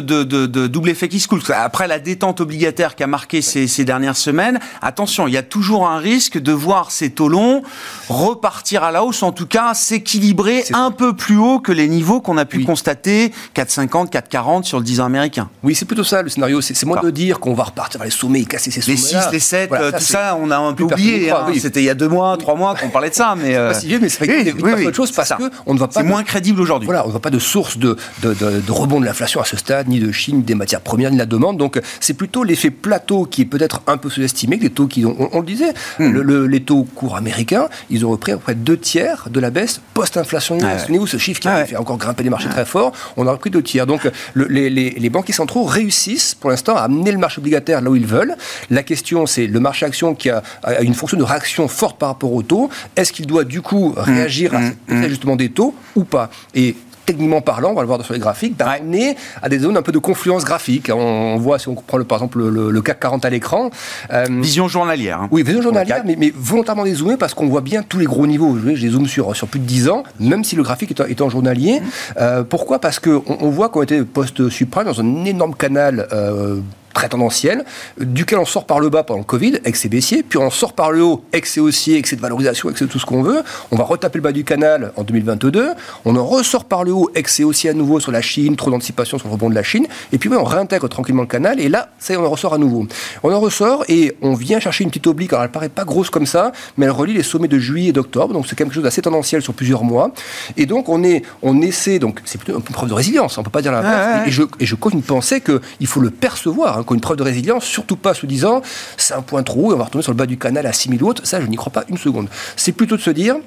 double 0.68 0.90
effet 0.90 1.08
qui 1.08 1.20
se 1.20 1.28
coule. 1.28 1.42
Après 1.54 1.88
la 1.88 1.97
détente 2.00 2.42
obligataire 2.42 2.96
qui 2.96 3.04
a 3.04 3.08
marqué 3.08 3.42
ces, 3.42 3.86
dernières 3.86 4.18
semaines, 4.18 4.60
attention, 4.82 5.28
il 5.28 5.34
y 5.34 5.38
a 5.38 5.44
toujours 5.44 5.88
un 5.88 5.98
risque 5.98 6.38
de 6.38 6.52
voir 6.52 6.92
ces 6.92 7.10
taux 7.10 7.30
longs 7.30 7.64
repartir 8.10 8.84
à 8.84 8.92
la 8.92 9.04
hausse, 9.04 9.24
en 9.24 9.32
tout 9.32 9.46
cas 9.46 9.74
s'équilibrer 9.74 10.64
un 10.74 10.92
peu 10.92 11.16
plus 11.16 11.38
haut 11.38 11.60
que 11.60 11.72
les 11.72 11.88
niveaux 11.88 12.22
qu'on 12.22 12.38
a 12.38 12.46
pu 12.46 12.64
constater 12.64 13.32
4,50, 13.56 14.12
4,40 14.12 14.64
sur 14.64 14.80
le 14.80 14.84
10 14.84 15.02
ans 15.02 15.06
américain. 15.06 15.50
Oui, 15.64 15.76
c'est 15.76 15.86
plutôt 15.86 16.04
ça 16.04 16.22
le 16.22 16.30
scénario. 16.30 16.62
C'est 16.62 16.86
moins 16.86 17.02
de 17.02 17.10
dire 17.10 17.40
qu'on 17.40 17.54
va 17.54 17.66
repartir 17.66 18.00
vers 18.00 18.06
les 18.06 18.12
sommets 18.12 18.42
et 18.42 18.46
casser 18.46 18.72
ces 18.72 18.82
sommets. 18.82 18.96
Les 18.96 19.02
6, 19.02 19.18
les 19.32 19.40
7, 19.40 19.72
euh, 19.72 19.92
tout 19.92 20.04
ça, 20.04 20.38
on 20.40 20.52
a 20.52 20.58
un 20.58 20.74
peu 20.74 20.84
oublié. 20.84 21.32
Hein. 21.32 21.46
C'était 21.60 21.82
il 21.82 21.86
y 21.86 21.90
a 21.90 21.96
deux 21.96 22.08
mois, 22.08 22.38
trois 22.38 22.56
mois 22.56 22.76
qu'on 22.76 22.90
parlait 22.90 23.10
de 23.10 23.16
ça, 23.16 23.36
mais. 23.38 23.48
Euh... 23.58 23.70
Pas 23.70 23.80
si 23.80 23.88
vieux, 23.88 24.00
mais 24.00 24.10
c'est 24.10 24.28
oui, 24.28 24.54
oui, 24.62 24.86
autre 24.86 24.96
chose 24.96 25.12
parce 25.12 25.34
qu'on 25.34 25.74
ne 25.74 25.80
voit 25.80 25.88
pas. 25.88 26.02
C'est 26.02 26.06
moins 26.06 26.24
crédible 26.24 26.62
aujourd'hui. 26.62 26.86
Voilà, 26.86 27.04
on 27.04 27.08
ne 27.08 27.12
voit 27.12 27.22
pas 27.22 27.30
de 27.30 27.40
source 27.40 27.78
de, 27.78 27.98
de, 28.22 28.34
de, 28.34 28.72
rebond 28.72 29.00
de 29.00 29.06
l'inflation 29.06 29.42
à 29.42 29.46
ce 29.46 29.58
stade, 29.58 29.88
ni 29.88 30.00
de 30.00 30.12
Chine, 30.12 30.38
ni 30.38 30.44
des 30.44 30.54
matières 30.54 30.82
premières, 30.82 31.10
ni 31.10 31.16
de 31.16 31.22
la 31.22 31.26
demande. 31.26 31.58
Donc 31.58 31.77
c'est 32.00 32.14
plutôt 32.14 32.44
l'effet 32.44 32.70
plateau 32.70 33.26
qui 33.26 33.42
est 33.42 33.46
peut-être 33.46 33.82
un 33.88 33.98
peu 33.98 34.10
sous-estimé, 34.10 34.58
des 34.58 34.70
taux 34.70 34.88
qui, 34.88 35.06
on, 35.06 35.30
on 35.36 35.40
le 35.40 35.46
disait, 35.46 35.74
hmm. 36.00 36.10
le, 36.10 36.48
les 36.48 36.62
taux 36.62 36.84
courts 36.96 37.16
américains, 37.18 37.68
ils 37.90 38.06
ont 38.06 38.12
repris 38.12 38.32
à 38.32 38.38
peu 38.38 38.44
près 38.44 38.56
deux 38.56 38.78
tiers 38.78 39.28
de 39.30 39.40
la 39.40 39.50
baisse 39.50 39.82
post-inflationniste. 39.94 40.68
Ah 40.90 40.92
ouais. 40.92 41.08
ce 41.08 41.18
chiffre 41.18 41.40
qui 41.40 41.48
a 41.48 41.66
fait 41.66 41.76
encore 41.78 41.98
grimper 41.98 42.24
les 42.24 42.30
marchés 42.30 42.50
très 42.50 42.66
fort, 42.66 42.92
on 43.16 43.28
a 43.28 43.32
repris 43.32 43.50
deux 43.50 43.64
tiers. 43.64 43.86
Donc 43.86 44.10
les, 44.36 44.70
les, 44.70 44.90
les 44.92 45.10
banquiers 45.10 45.34
centraux 45.34 45.64
réussissent 45.64 46.36
pour 46.36 46.50
l'instant 46.50 46.76
à 46.76 46.82
amener 46.82 47.12
le 47.12 47.18
marché 47.18 47.40
obligataire 47.40 47.82
là 47.82 47.90
où 47.90 47.96
ils 47.96 48.06
veulent. 48.06 48.36
La 48.70 48.84
question, 48.84 49.26
c'est 49.26 49.48
le 49.48 49.60
marché 49.60 49.86
action 49.86 50.16
qui 50.16 50.30
a, 50.30 50.44
a 50.64 50.82
une 50.82 50.94
fonction 50.94 51.18
de 51.18 51.24
réaction 51.24 51.68
forte 51.68 51.98
par 51.98 52.10
rapport 52.10 52.34
au 52.34 52.44
taux. 52.44 52.70
Est-ce 52.96 53.12
qu'il 53.14 53.26
doit 53.28 53.44
du 53.44 53.62
coup 53.62 53.94
réagir 53.96 54.54
à 54.54 54.60
mmh, 54.60 54.76
cet 54.88 54.98
mmh. 54.98 55.04
ajustement 55.04 55.36
des 55.36 55.50
taux 55.50 55.76
ou 55.96 56.04
pas? 56.04 56.30
Et 56.56 56.76
techniquement 57.08 57.42
parlant, 57.42 57.72
on 57.72 57.74
va 57.74 57.82
le 57.82 57.88
voir 57.88 58.04
sur 58.04 58.14
les 58.14 58.20
graphiques, 58.20 58.58
d'amener 58.58 59.16
à 59.42 59.50
des 59.50 59.60
zones 59.60 59.78
un 59.78 59.82
peu 59.82 59.94
de 59.94 59.98
confluence 59.98 60.44
graphique. 60.44 60.92
On, 60.94 61.38
voit, 61.38 61.58
si 61.58 61.70
on 61.70 61.76
prend 61.76 61.98
le, 61.98 62.04
par 62.04 62.18
exemple 62.18 62.40
le, 62.40 62.82
CAC 62.82 63.00
40 63.00 63.26
à 63.26 63.30
l'écran. 63.30 63.72
Euh, 64.12 64.26
vision 64.30 64.68
journalière. 64.68 65.22
Hein. 65.22 65.30
Oui, 65.32 65.42
vision 65.42 65.62
journalière, 65.62 66.04
mais, 66.06 66.16
mais, 66.18 66.32
volontairement 66.36 66.84
dézoomé 66.84 67.18
parce 67.18 67.34
qu'on 67.34 67.48
voit 67.48 67.62
bien 67.62 67.82
tous 67.82 67.98
les 67.98 68.06
gros 68.06 68.28
niveaux. 68.28 68.58
Je, 68.62 68.70
les 68.70 68.90
zoome 68.90 69.08
sur, 69.08 69.36
sur 69.36 69.48
plus 69.48 69.60
de 69.60 69.66
10 69.66 69.90
ans, 69.90 70.04
même 70.20 70.44
si 70.44 70.56
le 70.56 70.64
graphique 70.64 70.94
est, 71.00 71.22
en 71.22 71.30
journalier. 71.30 71.80
Mmh. 71.80 71.84
Euh, 72.20 72.44
pourquoi? 72.44 72.80
Parce 72.80 73.00
qu'on 73.00 73.24
on 73.28 73.50
voit 73.50 73.70
qu'on 73.70 73.82
était 73.82 74.04
post-suprême 74.04 74.86
dans 74.86 75.00
un 75.00 75.26
énorme 75.26 75.56
canal. 75.56 76.08
Euh, 76.12 76.60
très 76.98 77.10
tendanciel, 77.10 77.64
duquel 78.00 78.40
on 78.40 78.46
sort 78.46 78.66
par 78.66 78.80
le 78.80 78.90
bas 78.90 79.04
pendant 79.04 79.20
le 79.20 79.24
Covid, 79.24 79.60
excès 79.66 79.88
baissier, 79.88 80.24
puis 80.24 80.40
on 80.40 80.50
sort 80.50 80.74
par 80.74 80.92
le 80.92 81.04
haut, 81.04 81.24
excès 81.32 81.60
haussier, 81.60 81.96
excès 81.96 82.16
de 82.16 82.22
valorisation, 82.22 82.72
excès 82.72 82.86
de 82.86 82.90
tout 82.90 82.98
ce 82.98 83.06
qu'on 83.06 83.22
veut. 83.22 83.44
On 83.70 83.76
va 83.76 83.84
retaper 83.84 84.18
le 84.18 84.24
bas 84.24 84.32
du 84.32 84.44
canal 84.44 84.94
en 84.96 85.04
2022. 85.04 85.74
On 86.06 86.16
en 86.16 86.26
ressort 86.26 86.66
par 86.66 86.84
le 86.84 86.92
haut, 86.92 87.12
excès 87.14 87.44
haussier 87.44 87.70
à 87.70 87.74
nouveau 87.76 88.00
sur 88.00 88.12
la 88.12 88.24
Chine, 88.24 88.56
trop 88.56 88.72
d'anticipation 88.72 89.20
sur 89.20 89.28
le 89.28 89.34
rebond 89.34 89.48
de 89.48 89.54
la 89.54 89.62
Chine. 89.62 89.86
Et 90.12 90.18
puis 90.18 90.28
on 90.30 90.44
réintègre 90.44 90.90
tranquillement 90.90 91.22
le 91.22 91.28
canal. 91.28 91.60
Et 91.60 91.70
là, 91.70 91.90
ça 92.00 92.14
y 92.14 92.16
est, 92.16 92.20
on 92.20 92.26
en 92.26 92.32
ressort 92.32 92.56
à 92.56 92.58
nouveau. 92.58 92.88
On 93.22 93.32
en 93.32 93.40
ressort 93.40 93.86
et 93.90 94.18
on 94.24 94.34
vient 94.34 94.60
chercher 94.60 94.84
une 94.84 94.90
petite 94.90 95.06
oblique. 95.06 95.34
Alors 95.34 95.44
elle 95.44 95.52
paraît 95.52 95.70
pas 95.70 95.86
grosse 95.86 96.10
comme 96.10 96.26
ça, 96.26 96.52
mais 96.78 96.86
elle 96.86 96.92
relie 96.92 97.14
les 97.14 97.22
sommets 97.22 97.48
de 97.48 97.60
juillet 97.60 97.90
et 97.90 97.94
d'octobre. 97.94 98.34
Donc 98.34 98.48
c'est 98.48 98.56
quelque 98.56 98.74
chose 98.74 98.84
d'assez 98.84 99.04
tendanciel 99.04 99.44
sur 99.44 99.54
plusieurs 99.54 99.84
mois. 99.84 100.12
Et 100.58 100.66
donc 100.66 100.90
on 100.90 101.04
est, 101.04 101.22
on 101.44 101.62
essaie, 101.62 102.00
donc 102.00 102.22
c'est 102.26 102.40
plutôt 102.40 102.58
une 102.58 102.64
preuve 102.64 102.90
de 102.90 102.96
résilience. 102.96 103.38
On 103.38 103.44
peut 103.44 103.52
pas 103.52 103.62
dire 103.62 103.72
la 103.72 104.26
et, 104.26 104.32
je, 104.32 104.42
et 104.60 104.66
je 104.66 104.74
continue 104.74 105.04
de 105.04 105.08
penser 105.08 105.42
qu'il 105.42 105.86
faut 105.86 106.00
le 106.00 106.10
percevoir. 106.10 106.80
Hein, 106.80 106.84
une 106.96 107.02
preuve 107.02 107.18
de 107.18 107.24
résilience, 107.24 107.66
surtout 107.66 107.98
pas 107.98 108.14
se 108.14 108.26
disant 108.26 108.62
c'est 108.98 109.14
un 109.14 109.22
point 109.22 109.44
trop 109.44 109.72
et 109.72 109.76
on 109.76 109.78
va 109.78 109.86
retourner 109.86 110.04
sur 110.04 110.12
le 110.12 110.18
bas 110.18 110.26
du 110.26 110.38
canal 110.38 110.66
à 110.66 110.74
6000 110.74 111.04
autres. 111.04 111.26
Ça, 111.26 111.42
je 111.42 111.48
n'y 111.48 111.56
crois 111.56 111.72
pas 111.72 111.86
une 111.90 111.98
seconde. 111.98 112.28
C'est 112.56 112.72
plutôt 112.72 112.98
de 112.98 113.02
se 113.02 113.12
dire 113.12 113.38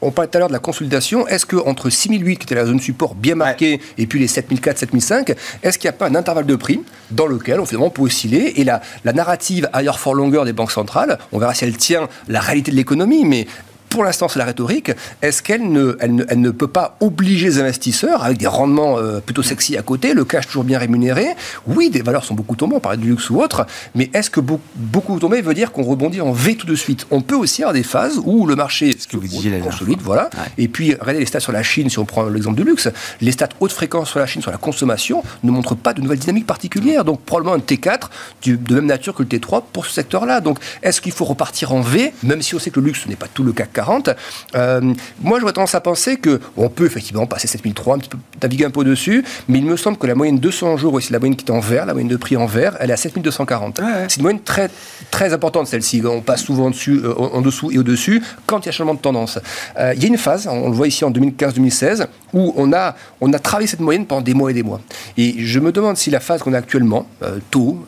on 0.00 0.10
parlait 0.10 0.30
tout 0.30 0.36
à 0.36 0.40
l'heure 0.40 0.48
de 0.48 0.52
la 0.52 0.58
consolidation. 0.58 1.26
Est-ce 1.28 1.46
que 1.46 1.56
entre 1.56 1.90
6008, 1.90 2.36
qui 2.36 2.44
était 2.44 2.54
la 2.54 2.66
zone 2.66 2.80
support 2.80 3.14
bien 3.14 3.34
marquée, 3.34 3.80
et 3.98 4.06
puis 4.06 4.18
les 4.18 4.26
7004, 4.28 4.78
7005, 4.78 5.34
est-ce 5.62 5.78
qu'il 5.78 5.88
n'y 5.88 5.94
a 5.94 5.98
pas 5.98 6.08
un 6.08 6.14
intervalle 6.14 6.46
de 6.46 6.56
prix 6.56 6.80
dans 7.10 7.26
lequel 7.26 7.60
on, 7.60 7.66
finalement, 7.66 7.90
peut 7.90 8.02
osciller 8.02 8.60
Et 8.60 8.64
la, 8.64 8.80
la 9.04 9.12
narrative 9.12 9.68
higher 9.74 9.96
for 9.96 10.14
longer 10.14 10.42
des 10.44 10.52
banques 10.52 10.72
centrales, 10.72 11.18
on 11.32 11.38
verra 11.38 11.54
si 11.54 11.64
elle 11.64 11.76
tient 11.76 12.08
la 12.28 12.40
réalité 12.40 12.70
de 12.70 12.76
l'économie, 12.76 13.24
mais 13.24 13.46
pour 13.94 14.02
l'instant, 14.02 14.26
c'est 14.26 14.40
la 14.40 14.44
rhétorique. 14.44 14.90
Est-ce 15.22 15.40
qu'elle 15.40 15.70
ne, 15.70 15.96
elle 16.00 16.40
ne, 16.40 16.50
peut 16.50 16.66
pas 16.66 16.96
obliger 16.98 17.46
les 17.46 17.58
investisseurs, 17.60 18.24
avec 18.24 18.38
des 18.38 18.48
rendements 18.48 18.98
euh, 18.98 19.20
plutôt 19.20 19.44
sexy 19.44 19.76
à 19.76 19.82
côté, 19.82 20.14
le 20.14 20.24
cash 20.24 20.48
toujours 20.48 20.64
bien 20.64 20.80
rémunéré? 20.80 21.28
Oui, 21.68 21.90
des 21.90 22.02
valeurs 22.02 22.24
sont 22.24 22.34
beaucoup 22.34 22.56
tombées, 22.56 22.74
on 22.74 22.80
parlait 22.80 22.98
du 22.98 23.06
luxe 23.06 23.30
ou 23.30 23.40
autre, 23.40 23.66
mais 23.94 24.10
est-ce 24.12 24.30
que 24.30 24.40
beaucoup, 24.40 24.64
beaucoup 24.74 25.16
tombé 25.20 25.40
veut 25.42 25.54
dire 25.54 25.70
qu'on 25.70 25.84
rebondit 25.84 26.20
en 26.20 26.32
V 26.32 26.56
tout 26.56 26.66
de 26.66 26.74
suite? 26.74 27.06
On 27.12 27.20
peut 27.20 27.36
aussi 27.36 27.62
avoir 27.62 27.72
des 27.72 27.84
phases 27.84 28.20
où 28.24 28.48
le 28.48 28.56
marché 28.56 28.96
ce 28.98 29.06
que 29.06 29.16
vous 29.16 29.28
disiez 29.28 29.60
consolide, 29.60 30.00
voilà. 30.02 30.28
Et 30.58 30.66
puis, 30.66 30.94
regardez 30.94 31.20
les 31.20 31.26
stats 31.26 31.38
sur 31.38 31.52
la 31.52 31.62
Chine, 31.62 31.88
si 31.88 32.00
on 32.00 32.04
prend 32.04 32.24
l'exemple 32.24 32.56
du 32.56 32.64
luxe, 32.64 32.88
les 33.20 33.30
stats 33.30 33.50
haute 33.60 33.72
fréquence 33.72 34.10
sur 34.10 34.18
la 34.18 34.26
Chine, 34.26 34.42
sur 34.42 34.50
la 34.50 34.58
consommation, 34.58 35.22
ne 35.44 35.52
montrent 35.52 35.76
pas 35.76 35.94
de 35.94 36.00
nouvelles 36.00 36.18
dynamiques 36.18 36.48
particulières. 36.48 37.04
Donc, 37.04 37.20
probablement 37.20 37.54
un 37.54 37.58
T4 37.58 38.08
de 38.44 38.74
même 38.74 38.86
nature 38.86 39.14
que 39.14 39.22
le 39.22 39.28
T3 39.28 39.62
pour 39.72 39.86
ce 39.86 39.92
secteur-là. 39.92 40.40
Donc, 40.40 40.58
est-ce 40.82 41.00
qu'il 41.00 41.12
faut 41.12 41.26
repartir 41.26 41.72
en 41.72 41.80
V, 41.80 42.12
même 42.24 42.42
si 42.42 42.56
on 42.56 42.58
sait 42.58 42.72
que 42.72 42.80
le 42.80 42.86
luxe 42.86 43.06
n'est 43.06 43.14
pas 43.14 43.28
tout 43.32 43.44
le 43.44 43.52
CAC 43.52 43.83
40 43.84 44.10
euh, 44.54 44.80
moi, 45.22 45.38
j'aurais 45.40 45.52
tendance 45.52 45.74
à 45.74 45.80
penser 45.80 46.16
qu'on 46.16 46.68
peut 46.68 46.86
effectivement 46.86 47.26
passer 47.26 47.46
7003, 47.46 47.96
un 47.96 47.98
petit 47.98 48.08
peu, 48.08 48.18
naviguer 48.42 48.64
un 48.64 48.70
peu 48.70 48.84
dessus, 48.84 49.24
mais 49.48 49.58
il 49.58 49.64
me 49.64 49.76
semble 49.76 49.98
que 49.98 50.06
la 50.06 50.14
moyenne 50.14 50.38
200 50.38 50.76
jours, 50.76 51.00
c'est 51.00 51.12
la 51.12 51.18
moyenne 51.18 51.36
qui 51.36 51.44
est 51.44 51.50
en 51.50 51.60
vert, 51.60 51.86
la 51.86 51.92
moyenne 51.92 52.10
de 52.10 52.16
prix 52.16 52.36
en 52.36 52.46
vert, 52.46 52.76
elle 52.80 52.90
est 52.90 52.94
à 52.94 52.96
7240. 52.96 53.80
C'est 54.08 54.16
une 54.16 54.22
moyenne 54.22 54.42
très, 54.42 54.70
très 55.10 55.32
importante, 55.32 55.66
celle-ci. 55.66 56.02
On 56.04 56.20
passe 56.20 56.42
souvent 56.42 56.70
dessus, 56.70 57.00
euh, 57.04 57.14
en 57.14 57.40
dessous 57.40 57.70
et 57.70 57.78
au-dessus 57.78 58.22
quand 58.46 58.60
il 58.60 58.66
y 58.66 58.68
a 58.68 58.72
changement 58.72 58.94
de 58.94 59.00
tendance. 59.00 59.38
Euh, 59.78 59.92
il 59.96 60.02
y 60.02 60.06
a 60.06 60.08
une 60.08 60.18
phase, 60.18 60.46
on 60.46 60.68
le 60.68 60.74
voit 60.74 60.88
ici 60.88 61.04
en 61.04 61.10
2015-2016, 61.10 62.06
où 62.32 62.52
on 62.56 62.72
a, 62.72 62.94
on 63.20 63.32
a 63.32 63.38
travaillé 63.38 63.66
cette 63.66 63.80
moyenne 63.80 64.06
pendant 64.06 64.22
des 64.22 64.34
mois 64.34 64.50
et 64.50 64.54
des 64.54 64.62
mois. 64.62 64.80
Et 65.16 65.44
je 65.44 65.60
me 65.60 65.72
demande 65.72 65.96
si 65.96 66.10
la 66.10 66.20
phase 66.20 66.42
qu'on 66.42 66.52
a 66.52 66.58
actuellement, 66.58 67.06
taux, 67.50 67.84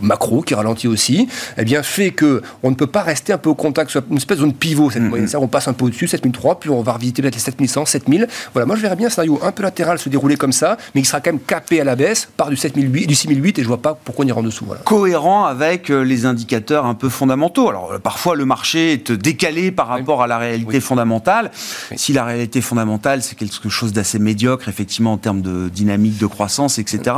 macro, 0.00 0.42
qui 0.42 0.54
ralentit 0.54 0.88
aussi, 0.88 1.28
eh 1.58 1.64
bien, 1.64 1.82
fait 1.82 2.10
que 2.10 2.42
on 2.62 2.70
ne 2.70 2.74
peut 2.74 2.86
pas 2.86 3.02
rester 3.02 3.32
un 3.32 3.38
peu 3.38 3.50
au 3.50 3.54
contact, 3.54 3.96
une 4.10 4.16
espèce 4.16 4.38
de 4.38 4.42
zone 4.42 4.54
pivot, 4.54 4.90
cette 4.90 5.02
moyenne 5.24 5.44
on 5.44 5.48
passe 5.48 5.68
un 5.68 5.72
peu 5.72 5.86
au-dessus, 5.86 6.06
7003, 6.06 6.60
puis 6.60 6.70
on 6.70 6.82
va 6.82 6.92
revisiter 6.92 7.22
peut-être 7.22 7.34
les 7.34 7.40
7100, 7.40 7.86
7000. 7.86 8.28
Voilà, 8.52 8.66
moi 8.66 8.76
je 8.76 8.82
verrais 8.82 8.96
bien 8.96 9.08
un 9.08 9.10
scénario 9.10 9.38
un 9.42 9.52
peu 9.52 9.62
latéral 9.62 9.98
se 9.98 10.08
dérouler 10.08 10.36
comme 10.36 10.52
ça, 10.52 10.76
mais 10.94 11.02
qui 11.02 11.08
sera 11.08 11.20
quand 11.20 11.32
même 11.32 11.40
capé 11.40 11.80
à 11.80 11.84
la 11.84 11.96
baisse 11.96 12.28
par 12.36 12.50
du 12.50 12.56
7008, 12.56 13.06
du 13.06 13.14
6008, 13.14 13.58
et 13.58 13.62
je 13.62 13.68
vois 13.68 13.82
pas 13.82 13.98
pourquoi 14.04 14.24
on 14.24 14.28
ira 14.28 14.40
en 14.40 14.42
dessous. 14.42 14.64
Voilà. 14.66 14.82
Cohérent 14.82 15.44
avec 15.44 15.90
euh, 15.90 16.02
les 16.02 16.26
indicateurs 16.26 16.86
un 16.86 16.94
peu 16.94 17.08
fondamentaux. 17.08 17.68
Alors 17.68 17.92
euh, 17.92 17.98
parfois 17.98 18.36
le 18.36 18.44
marché 18.44 18.92
est 18.92 19.12
décalé 19.12 19.70
par 19.70 19.88
rapport 19.88 20.22
à 20.22 20.26
la 20.26 20.38
réalité 20.38 20.80
fondamentale. 20.80 21.50
Si 21.96 22.12
la 22.12 22.24
réalité 22.24 22.60
fondamentale 22.60 23.22
c'est 23.22 23.36
quelque 23.36 23.68
chose 23.68 23.92
d'assez 23.92 24.18
médiocre, 24.18 24.68
effectivement 24.68 25.12
en 25.12 25.18
termes 25.18 25.42
de 25.42 25.68
dynamique 25.68 26.18
de 26.18 26.26
croissance, 26.26 26.78
etc., 26.78 27.16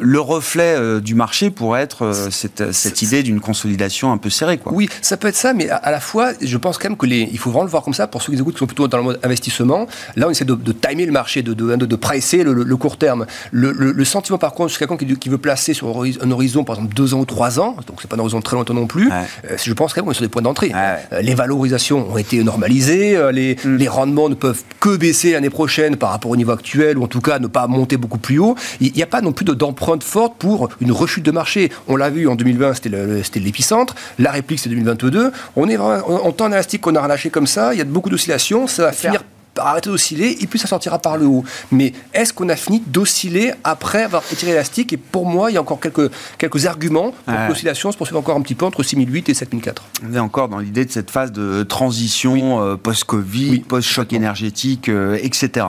le 0.00 0.20
reflet 0.20 0.74
euh, 0.76 1.00
du 1.00 1.14
marché 1.14 1.50
pourrait 1.50 1.82
être 1.82 2.12
cette, 2.30 2.72
cette 2.72 3.02
idée 3.02 3.22
d'une 3.22 3.40
consolidation 3.40 4.12
un 4.12 4.18
peu 4.18 4.30
serrée. 4.30 4.58
Quoi. 4.58 4.72
Oui, 4.72 4.88
ça 5.00 5.16
peut 5.16 5.28
être 5.28 5.36
ça, 5.36 5.52
mais 5.52 5.68
à, 5.68 5.90
la 5.90 6.00
fois, 6.00 6.32
je 6.40 6.56
pense 6.56 6.78
quand 6.78 6.88
même 6.88 6.96
que 6.96 7.06
les, 7.06 7.21
et 7.22 7.28
il 7.32 7.38
faut 7.38 7.50
vraiment 7.50 7.64
le 7.64 7.70
voir 7.70 7.82
comme 7.82 7.94
ça 7.94 8.06
pour 8.06 8.22
ceux 8.22 8.32
qui 8.32 8.38
écoutent 8.38 8.54
qui 8.54 8.58
sont 8.58 8.66
plutôt 8.66 8.88
dans 8.88 8.98
le 8.98 9.04
mode 9.04 9.20
investissement. 9.22 9.86
Là, 10.16 10.26
on 10.28 10.30
essaie 10.30 10.44
de, 10.44 10.54
de 10.54 10.72
timer 10.72 11.06
le 11.06 11.12
marché, 11.12 11.42
de, 11.42 11.54
de, 11.54 11.76
de 11.76 11.96
presser 11.96 12.42
le, 12.42 12.76
court 12.76 12.96
terme. 12.96 13.26
Le, 13.50 14.04
sentiment, 14.04 14.38
par 14.38 14.52
contre, 14.52 14.72
c'est 14.72 14.78
quelqu'un 14.78 14.96
qui, 14.96 15.28
veut 15.28 15.38
placer 15.38 15.74
sur 15.74 15.88
un 15.88 16.30
horizon, 16.30 16.64
par 16.64 16.76
exemple, 16.76 16.94
deux 16.94 17.14
ans 17.14 17.20
ou 17.20 17.24
trois 17.24 17.60
ans, 17.60 17.76
donc 17.86 18.00
c'est 18.00 18.08
pas 18.08 18.16
un 18.16 18.20
horizon 18.20 18.40
très 18.40 18.56
longtemps 18.56 18.74
non 18.74 18.86
plus, 18.86 19.10
euh, 19.10 19.56
je 19.56 19.72
pense 19.72 19.94
qu'on 19.94 20.10
est 20.10 20.14
sur 20.14 20.22
des 20.22 20.28
points 20.28 20.42
d'entrée. 20.42 20.72
Euh, 20.74 20.96
les 21.22 21.34
valorisations 21.34 22.10
ont 22.12 22.18
été 22.18 22.42
normalisées, 22.42 23.16
euh, 23.16 23.32
les, 23.32 23.56
mm. 23.64 23.76
les, 23.76 23.88
rendements 23.88 24.28
ne 24.28 24.34
peuvent 24.34 24.62
que 24.80 24.96
baisser 24.96 25.32
l'année 25.32 25.50
prochaine 25.50 25.96
par 25.96 26.10
rapport 26.10 26.30
au 26.30 26.36
niveau 26.36 26.52
actuel, 26.52 26.98
ou 26.98 27.04
en 27.04 27.06
tout 27.06 27.20
cas 27.20 27.38
ne 27.38 27.46
pas 27.46 27.66
monter 27.66 27.96
beaucoup 27.96 28.18
plus 28.18 28.38
haut. 28.38 28.56
Il 28.80 28.92
n'y 28.92 29.02
a 29.02 29.06
pas 29.06 29.20
non 29.20 29.32
plus 29.32 29.44
d'empreinte 29.44 30.02
forte 30.02 30.34
pour 30.38 30.68
une 30.80 30.92
rechute 30.92 31.24
de 31.24 31.30
marché. 31.30 31.70
On 31.88 31.96
l'a 31.96 32.10
vu 32.10 32.28
en 32.28 32.34
2020, 32.34 32.74
c'était 32.74 33.40
l'épicentre. 33.40 33.94
La 34.18 34.30
réplique, 34.30 34.58
c'est 34.58 34.68
2022. 34.68 35.32
On 35.56 35.68
est 35.68 35.76
en 35.76 36.32
temps 36.32 36.48
élastique 36.48 36.82
qu'on 36.82 36.94
a 36.96 37.01
relâché 37.02 37.30
comme 37.30 37.46
ça. 37.46 37.74
Il 37.74 37.78
y 37.78 37.80
a 37.80 37.84
beaucoup 37.84 38.10
d'oscillations. 38.10 38.66
Ça 38.66 38.84
va 38.84 38.92
finir 38.92 39.22
arrêter 39.56 39.90
d'osciller 39.90 40.42
et 40.42 40.46
puis 40.46 40.58
ça 40.58 40.66
sortira 40.66 40.98
par 40.98 41.16
le 41.16 41.26
haut. 41.26 41.44
Mais 41.70 41.92
est-ce 42.14 42.32
qu'on 42.32 42.48
a 42.48 42.56
fini 42.56 42.82
d'osciller 42.86 43.52
après 43.64 44.02
avoir 44.02 44.22
étiré 44.32 44.52
l'élastique 44.52 44.92
Et 44.92 44.96
pour 44.96 45.26
moi, 45.26 45.50
il 45.50 45.54
y 45.54 45.56
a 45.56 45.60
encore 45.60 45.80
quelques, 45.80 46.10
quelques 46.38 46.66
arguments 46.66 47.12
pour 47.24 47.34
que 47.34 47.48
l'oscillation 47.48 47.92
se 47.92 47.96
poursuive 47.96 48.16
encore 48.16 48.36
un 48.36 48.42
petit 48.42 48.54
peu 48.54 48.66
entre 48.66 48.82
6008 48.82 49.28
et 49.28 49.34
7004. 49.34 49.82
On 50.08 50.14
est 50.14 50.18
encore 50.18 50.48
dans 50.48 50.58
l'idée 50.58 50.84
de 50.84 50.90
cette 50.90 51.10
phase 51.10 51.32
de 51.32 51.62
transition 51.62 52.62
euh, 52.62 52.76
post-Covid, 52.76 53.60
post-choc 53.60 54.12
énergétique, 54.12 54.88
euh, 54.88 55.18
etc. 55.20 55.66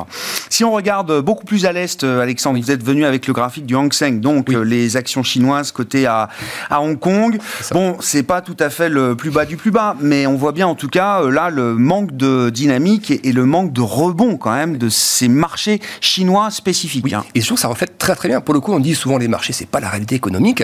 Si 0.49 0.63
on 0.63 0.71
regarde 0.71 1.21
beaucoup 1.21 1.45
plus 1.45 1.65
à 1.65 1.71
l'est, 1.71 2.03
euh, 2.03 2.21
Alexandre, 2.21 2.59
vous 2.59 2.71
êtes 2.71 2.83
venu 2.83 3.05
avec 3.05 3.27
le 3.27 3.33
graphique 3.33 3.65
du 3.65 3.75
Hang 3.75 3.91
Seng, 3.91 4.19
donc 4.19 4.49
les 4.49 4.97
actions 4.97 5.23
chinoises 5.23 5.71
cotées 5.71 6.05
à, 6.05 6.29
à 6.69 6.81
Hong 6.81 6.97
Kong. 6.97 7.39
Bon, 7.71 7.97
c'est 7.99 8.23
pas 8.23 8.41
tout 8.41 8.57
à 8.59 8.69
fait 8.69 8.89
le 8.89 9.15
plus 9.15 9.31
bas 9.31 9.45
du 9.45 9.57
plus 9.57 9.71
bas, 9.71 9.95
mais 9.99 10.25
on 10.27 10.35
voit 10.35 10.51
bien 10.51 10.67
en 10.67 10.75
tout 10.75 10.87
cas 10.87 11.21
là 11.29 11.49
le 11.49 11.75
manque 11.75 12.15
de 12.15 12.49
dynamique 12.49 13.11
et, 13.11 13.27
et 13.27 13.31
le 13.31 13.45
manque 13.45 13.72
de 13.73 13.81
rebond 13.81 14.37
quand 14.37 14.53
même 14.53 14.77
de 14.77 14.89
ces 14.89 15.27
marchés 15.27 15.81
chinois 15.99 16.51
spécifiques. 16.51 17.03
Oui. 17.05 17.13
Hein. 17.13 17.23
Et 17.35 17.41
surtout, 17.41 17.61
ça 17.61 17.67
reflète 17.67 17.97
très 17.97 18.15
très 18.15 18.29
bien. 18.29 18.41
Pour 18.41 18.53
le 18.53 18.59
coup, 18.59 18.73
on 18.73 18.79
dit 18.79 18.95
souvent 18.95 19.17
les 19.17 19.27
marchés, 19.27 19.53
c'est 19.53 19.67
pas 19.67 19.79
la 19.79 19.89
réalité 19.89 20.15
économique. 20.15 20.63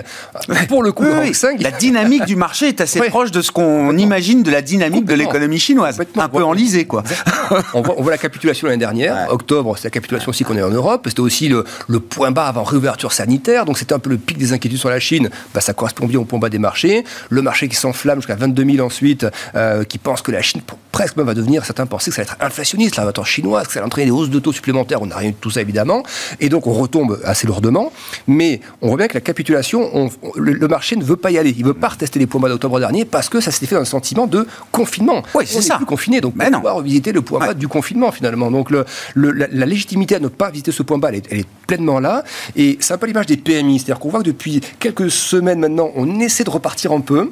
Pour 0.67 0.83
le 0.83 0.91
coup, 0.91 1.05
la 1.59 1.71
dynamique 1.71 2.25
du 2.25 2.35
marché 2.35 2.69
est 2.69 2.81
assez 2.81 2.99
proche 3.09 3.31
de 3.31 3.41
ce 3.41 3.51
qu'on 3.51 3.97
imagine 3.97 4.43
de 4.43 4.51
la 4.51 4.61
dynamique 4.61 5.05
de 5.05 5.15
l'économie 5.15 5.59
chinoise. 5.59 5.99
Un 6.15 6.29
peu 6.29 6.43
enlisée, 6.43 6.85
quoi. 6.85 7.03
on, 7.73 7.81
voit, 7.81 7.95
on, 7.97 8.03
voit, 8.03 8.11
la 8.11 8.17
capitulation 8.17 8.67
l'année 8.67 8.79
dernière. 8.79 9.27
Octobre, 9.31 9.75
c'est 9.77 9.85
la 9.85 9.89
capitulation 9.89 10.29
aussi 10.29 10.43
qu'on 10.43 10.57
est 10.57 10.61
en 10.61 10.69
Europe. 10.69 11.05
C'était 11.07 11.21
aussi 11.21 11.49
le, 11.49 11.63
point 11.99 12.31
bas 12.31 12.47
avant 12.47 12.63
réouverture 12.63 13.11
sanitaire. 13.11 13.65
Donc 13.65 13.77
c'était 13.77 13.93
un 13.93 13.99
peu 13.99 14.09
le 14.09 14.17
pic 14.17 14.37
des 14.37 14.53
inquiétudes 14.53 14.79
sur 14.79 14.89
la 14.89 14.99
Chine. 14.99 15.29
Bah, 15.53 15.61
ça 15.61 15.73
correspond 15.73 16.05
bien 16.05 16.19
au 16.19 16.25
point 16.25 16.39
bas 16.39 16.49
des 16.49 16.59
marchés. 16.59 17.03
Le 17.29 17.41
marché 17.41 17.67
qui 17.67 17.75
s'enflamme 17.75 18.19
jusqu'à 18.19 18.35
22 18.35 18.65
000 18.75 18.85
ensuite, 18.85 19.25
euh, 19.55 19.83
qui 19.83 19.97
pense 19.97 20.21
que 20.21 20.31
la 20.31 20.41
Chine 20.41 20.61
presque 20.91 21.17
va 21.17 21.33
devenir, 21.33 21.65
certains 21.65 21.85
pensaient 21.85 22.11
que 22.11 22.15
ça 22.15 22.23
va 22.23 22.33
être 22.33 22.37
inflationniste 22.41 22.98
chinoise, 23.23 23.67
que 23.67 23.73
ça 23.73 23.79
va 23.79 23.85
entraîner 23.85 24.05
des 24.05 24.11
hausses 24.11 24.29
de 24.29 24.39
taux 24.39 24.53
supplémentaires. 24.53 25.01
On 25.01 25.07
n'a 25.07 25.17
rien 25.17 25.31
de 25.31 25.35
tout 25.35 25.49
ça, 25.49 25.61
évidemment. 25.61 26.03
Et 26.39 26.49
donc, 26.49 26.67
on 26.67 26.73
retombe 26.73 27.19
assez 27.23 27.47
lourdement. 27.47 27.91
Mais 28.27 28.61
on 28.81 28.89
voit 28.89 28.97
bien 28.97 29.07
que 29.07 29.13
la 29.13 29.21
capitulation, 29.21 30.09
le, 30.35 30.67
marché 30.67 30.95
ne 30.95 31.03
veut 31.03 31.15
pas 31.15 31.31
y 31.31 31.37
aller. 31.37 31.53
Il 31.57 31.63
ne 31.63 31.67
veut 31.67 31.73
pas 31.73 31.89
retester 31.89 32.19
les 32.19 32.27
points 32.27 32.41
bas 32.41 32.49
d'octobre 32.49 32.79
dernier 32.79 33.05
parce 33.05 33.29
que 33.29 33.39
ça 33.39 33.51
s'était 33.51 33.65
fait 33.65 33.75
dans 33.75 33.81
un 33.81 33.85
sentiment 33.85 34.27
de 34.27 34.47
confinement. 34.71 35.23
Oui, 35.33 35.45
c'est 35.47 35.61
ça. 35.61 35.77
Plus 35.77 35.85
confiné, 35.85 36.21
donc 36.21 36.33
on 36.37 36.59
va 36.59 36.71
revisiter 36.73 37.11
le 37.11 37.21
point 37.21 37.39
bas 37.39 37.53
du 37.53 37.67
confinement, 37.67 38.11
finalement. 38.11 38.51
Donc, 38.51 38.69
le, 38.69 38.85
la, 39.15 39.65
légitimité 39.65 40.15
à 40.15 40.19
ne 40.19 40.27
pas 40.27 40.49
visiter 40.49 40.71
ce 40.71 40.83
point 40.83 40.97
bas, 40.97 41.09
elle 41.09 41.39
est, 41.39 41.47
pleinement 41.67 41.99
là. 41.99 42.23
Et 42.55 42.77
c'est 42.79 42.93
un 42.93 42.97
peu 42.97 43.05
l'image 43.05 43.27
des 43.27 43.37
PMI. 43.37 43.77
C'est-à-dire 43.77 43.99
qu'on 43.99 44.09
voit 44.09 44.21
que 44.21 44.25
depuis 44.25 44.59
quelques 44.79 45.11
semaines 45.11 45.59
maintenant, 45.59 45.91
on 45.95 46.19
essaie 46.19 46.43
de 46.43 46.49
repartir 46.49 46.91
un 46.91 47.01
peu. 47.01 47.31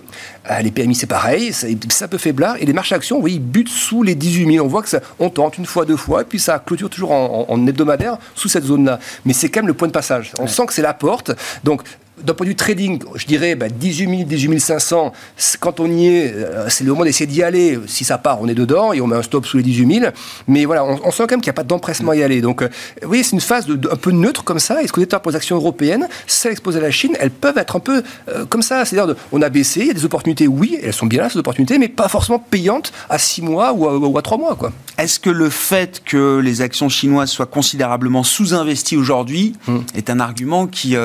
Euh, 0.50 0.59
les 0.62 0.69
PMI, 0.69 0.93
c'est 0.93 1.07
pareil. 1.07 1.51
C'est 1.53 2.03
un 2.03 2.07
peu 2.07 2.19
faiblard. 2.19 2.55
Et 2.59 2.65
les 2.65 2.74
marchés 2.74 2.93
actions, 2.93 3.19
oui, 3.19 3.33
ils 3.33 3.39
butent 3.39 3.69
sous 3.69 4.03
les 4.03 4.13
18 4.13 4.53
000. 4.53 4.65
On 4.65 4.69
voit 4.69 4.83
que 4.83 4.89
ça, 4.89 5.00
on 5.19 5.29
tente 5.29 5.57
une 5.58 5.66
fois, 5.66 5.86
deux 5.86 5.98
fois, 5.98 6.22
et 6.22 6.26
puis 6.26 6.40
ça 6.40 6.60
clôture 6.60 6.90
toujours 6.90 7.12
en, 7.12 7.68
hebdomadaire 7.68 8.18
sous 8.36 8.50
cette 8.50 8.64
zone-là. 8.64 9.00
Mais 9.26 9.34
c'est 9.34 9.50
quand 9.50 9.62
même 9.62 9.68
le 9.68 9.74
point 9.74 9.88
de 9.88 9.94
passage. 9.94 10.34
On 10.40 10.48
sent 10.48 10.66
que 10.68 10.74
c'est 10.74 10.82
la 10.82 10.94
porte. 10.94 11.32
Donc, 11.64 11.82
d'un 12.24 12.33
point 12.33 12.45
de 12.45 12.50
vue 12.50 12.55
trading, 12.55 13.00
je 13.15 13.25
dirais 13.25 13.55
18 13.55 14.09
000, 14.09 14.24
18 14.24 14.59
500, 14.59 15.13
quand 15.59 15.79
on 15.79 15.89
y 15.89 16.07
est, 16.07 16.33
euh, 16.33 16.67
c'est 16.69 16.83
le 16.83 16.91
moment 16.91 17.03
d'essayer 17.03 17.27
d'y 17.27 17.43
aller. 17.43 17.79
Si 17.88 18.03
ça 18.03 18.17
part, 18.17 18.41
on 18.41 18.47
est 18.47 18.55
dedans 18.55 18.91
et 18.93 19.01
on 19.01 19.07
met 19.07 19.15
un 19.15 19.21
stop 19.21 19.45
sous 19.45 19.57
les 19.57 19.63
18 19.63 20.00
000. 20.00 20.12
Mais 20.47 20.65
voilà, 20.65 20.83
on, 20.83 21.12
sent 21.12 21.24
quand 21.24 21.31
même 21.31 21.41
qu'il 21.41 21.50
n'y 21.50 21.55
a 21.55 21.62
pas 21.62 21.63
d'empressement 21.63 22.12
à 22.12 22.15
y 22.15 22.24
aller. 22.24 22.41
Donc, 22.41 22.62
euh, 22.62 22.69
oui, 23.05 23.24
c'est 23.24 23.31
une 23.31 23.41
phase 23.41 23.67
de, 23.67 23.89
un 23.89 23.95
peu 23.95 24.12
neutre 24.12 24.43
comme 24.43 24.59
ça. 24.59 24.81
Et 24.81 24.88
ce 24.88 24.93
qu'on 24.93 25.01
est 25.01 25.17
pour 25.17 25.31
les 25.31 25.38
actions 25.38 25.55
européennes, 25.55 26.07
celles 26.25 26.53
exposées 26.53 26.79
à 26.79 26.81
la 26.81 26.91
Chine, 26.91 27.15
elles 27.19 27.31
peuvent 27.31 27.57
être 27.57 27.75
un 27.75 27.79
peu 27.79 28.03
euh, 28.29 28.45
comme 28.45 28.62
ça. 28.62 28.83
C'est-à-dire, 28.86 29.15
on 29.31 29.41
a 29.41 29.50
baissé, 29.50 29.81
il 29.81 29.88
y 29.88 29.91
a 29.91 29.93
des 29.93 30.05
opportunités, 30.05 30.47
oui, 30.47 30.79
elles 30.81 30.93
sont 30.93 31.05
bien 31.05 31.21
là, 31.21 31.29
ces 31.29 31.39
opportunités, 31.39 31.77
mais 31.77 31.88
pas 31.88 32.07
forcément 32.07 32.39
payantes 32.39 32.91
à 33.09 33.19
6 33.19 33.43
mois 33.43 33.74
ou 33.74 34.17
à, 34.17 34.21
3 34.21 34.38
mois. 34.38 34.55
Quoi. 34.55 34.71
Est-ce 34.97 35.19
que 35.19 35.29
le 35.29 35.50
fait 35.50 36.01
que 36.03 36.39
les 36.39 36.62
actions 36.62 36.89
chinoises 36.89 37.29
soient 37.29 37.45
considérablement 37.45 38.24
sous-investies 38.24 38.97
aujourd'hui 38.97 39.53
hmm. 39.67 39.79
est 39.95 40.09
un 40.09 40.19
argument 40.19 40.67
qui 40.67 40.95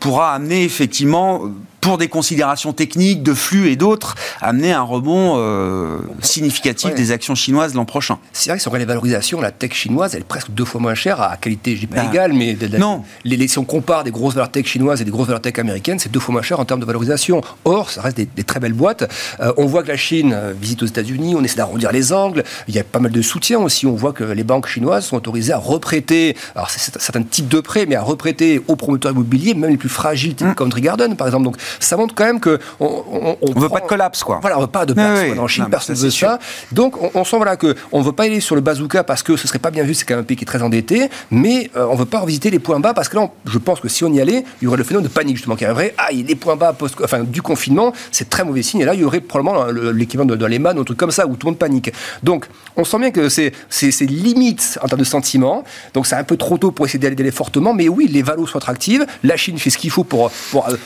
pourra 0.00 0.34
amener 0.34 0.53
effectivement 0.62 1.42
pour 1.84 1.98
des 1.98 2.08
considérations 2.08 2.72
techniques, 2.72 3.22
de 3.22 3.34
flux 3.34 3.68
et 3.68 3.76
d'autres, 3.76 4.14
amener 4.40 4.72
un 4.72 4.80
rebond 4.80 5.34
euh, 5.36 5.98
significatif 6.22 6.94
des 6.94 7.12
actions 7.12 7.34
chinoises 7.34 7.74
l'an 7.74 7.84
prochain. 7.84 8.18
C'est 8.32 8.48
vrai 8.48 8.56
que 8.56 8.62
sur 8.62 8.74
les 8.74 8.86
valorisations, 8.86 9.38
la 9.42 9.50
tech 9.50 9.74
chinoise, 9.74 10.14
elle 10.14 10.22
est 10.22 10.24
presque 10.26 10.50
deux 10.50 10.64
fois 10.64 10.80
moins 10.80 10.94
chère 10.94 11.20
à 11.20 11.36
qualité, 11.36 11.74
je 11.74 11.80
dis 11.80 11.86
pas 11.86 12.00
ah. 12.00 12.08
égale, 12.10 12.32
mais 12.32 12.56
non. 12.78 13.04
Les, 13.24 13.46
si 13.48 13.58
on 13.58 13.66
compare 13.66 14.02
des 14.02 14.12
grosses 14.12 14.32
valeurs 14.32 14.50
tech 14.50 14.64
chinoises 14.64 15.02
et 15.02 15.04
des 15.04 15.10
grosses 15.10 15.26
valeurs 15.26 15.42
tech 15.42 15.58
américaines, 15.58 15.98
c'est 15.98 16.10
deux 16.10 16.20
fois 16.20 16.32
moins 16.32 16.40
cher 16.40 16.58
en 16.58 16.64
termes 16.64 16.80
de 16.80 16.86
valorisation. 16.86 17.42
Or, 17.66 17.90
ça 17.90 18.00
reste 18.00 18.16
des, 18.16 18.44
très 18.44 18.60
belles 18.60 18.72
boîtes. 18.72 19.06
Euh, 19.40 19.52
on 19.58 19.66
voit 19.66 19.82
que 19.82 19.88
la 19.88 19.98
Chine 19.98 20.32
euh, 20.34 20.54
visite 20.58 20.82
aux 20.82 20.86
États-Unis, 20.86 21.34
on 21.36 21.44
essaie 21.44 21.56
d'arrondir 21.56 21.92
les 21.92 22.14
angles. 22.14 22.44
Il 22.66 22.74
y 22.74 22.78
a 22.78 22.84
pas 22.84 22.98
mal 22.98 23.12
de 23.12 23.20
soutien 23.20 23.58
aussi. 23.58 23.84
On 23.84 23.94
voit 23.94 24.14
que 24.14 24.24
les 24.24 24.44
banques 24.44 24.68
chinoises 24.68 25.04
sont 25.04 25.18
autorisées 25.18 25.52
à 25.52 25.58
reprêter, 25.58 26.34
alors 26.54 26.70
c'est 26.70 26.98
certains 26.98 27.24
types 27.24 27.48
de 27.48 27.60
prêts, 27.60 27.84
mais 27.84 27.94
à 27.94 28.02
reprêter 28.02 28.62
aux 28.68 28.76
promoteurs 28.76 29.12
immobiliers, 29.12 29.52
même 29.52 29.68
les 29.68 29.76
plus 29.76 29.90
fragiles, 29.90 30.34
type 30.34 30.46
mmh. 30.46 30.54
Country 30.54 30.80
Garden, 30.80 31.14
par 31.14 31.26
exemple. 31.26 31.44
Donc, 31.44 31.56
ça 31.80 31.96
montre 31.96 32.14
quand 32.14 32.24
même 32.24 32.40
que 32.40 32.58
on, 32.80 33.36
on, 33.40 33.60
veut 33.60 33.68
pas 33.68 33.80
de 33.80 33.86
collapse, 33.86 34.22
quoi. 34.22 34.38
Voilà, 34.40 34.58
on 34.58 34.62
veut 34.62 34.66
pas 34.66 34.86
de 34.86 34.94
collapse. 34.94 35.38
En 35.38 35.46
Chine, 35.46 35.66
personne 35.70 35.96
ne 35.96 36.00
veut 36.00 36.10
ça. 36.10 36.38
Donc, 36.72 36.94
on, 37.14 37.24
sent 37.24 37.36
voilà 37.36 37.56
que 37.56 37.74
on 37.92 38.02
veut 38.02 38.12
pas 38.12 38.24
aller 38.24 38.40
sur 38.40 38.54
le 38.54 38.60
bazooka 38.60 39.04
parce 39.04 39.22
que 39.22 39.36
ce 39.36 39.48
serait 39.48 39.58
pas 39.58 39.70
bien 39.70 39.84
vu. 39.84 39.94
C'est 39.94 40.04
quand 40.04 40.14
même 40.14 40.22
un 40.22 40.26
pays 40.26 40.36
qui 40.36 40.44
est 40.44 40.46
très 40.46 40.62
endetté, 40.62 41.08
mais 41.30 41.70
euh, 41.76 41.86
on 41.90 41.94
veut 41.94 42.04
pas 42.04 42.20
revisiter 42.20 42.50
les 42.50 42.58
points 42.58 42.80
bas 42.80 42.94
parce 42.94 43.08
que 43.08 43.16
là, 43.16 43.28
je 43.46 43.58
pense 43.58 43.80
que 43.80 43.88
si 43.88 44.04
on 44.04 44.12
y 44.12 44.20
allait, 44.20 44.44
il 44.60 44.64
y 44.64 44.68
aurait 44.68 44.76
le 44.76 44.84
phénomène 44.84 45.08
de 45.08 45.12
panique 45.12 45.36
justement 45.36 45.56
qui 45.56 45.64
arriverait. 45.64 45.94
Ah, 45.98 46.08
les 46.12 46.34
points 46.34 46.56
bas 46.56 46.72
post, 46.72 46.96
enfin, 47.02 47.22
du 47.22 47.42
confinement, 47.42 47.92
c'est 48.10 48.30
très 48.30 48.44
mauvais 48.44 48.62
signe. 48.62 48.80
Et 48.80 48.84
là, 48.84 48.94
il 48.94 49.00
y 49.00 49.04
aurait 49.04 49.20
probablement 49.20 49.66
l'équivalent 49.92 50.26
de, 50.26 50.36
de 50.36 50.46
Lehman 50.46 50.78
ou 50.78 50.82
un 50.82 50.84
truc 50.84 50.98
comme 50.98 51.10
ça 51.10 51.26
où 51.26 51.36
tout 51.36 51.46
le 51.46 51.52
monde 51.52 51.58
panique. 51.58 51.92
Donc, 52.22 52.46
on 52.76 52.84
sent 52.84 52.98
bien 52.98 53.10
que 53.10 53.28
c'est 53.28 53.52
c'est 53.68 54.06
limite 54.06 54.78
en 54.82 54.88
termes 54.88 55.00
de 55.00 55.04
sentiments. 55.04 55.64
Donc, 55.92 56.06
c'est 56.06 56.16
un 56.16 56.24
peu 56.24 56.36
trop 56.36 56.58
tôt 56.58 56.70
pour 56.70 56.86
essayer 56.86 56.98
d'aller 56.98 57.30
fortement. 57.30 57.74
Mais 57.74 57.88
oui, 57.88 58.08
les 58.08 58.22
valos 58.22 58.46
sont 58.46 58.58
attractives. 58.58 59.06
La 59.22 59.36
Chine 59.36 59.58
fait 59.58 59.70
ce 59.70 59.78
qu'il 59.78 59.90
faut 59.90 60.04
pour, 60.04 60.30
pour 60.50 60.68
euh, 60.68 60.76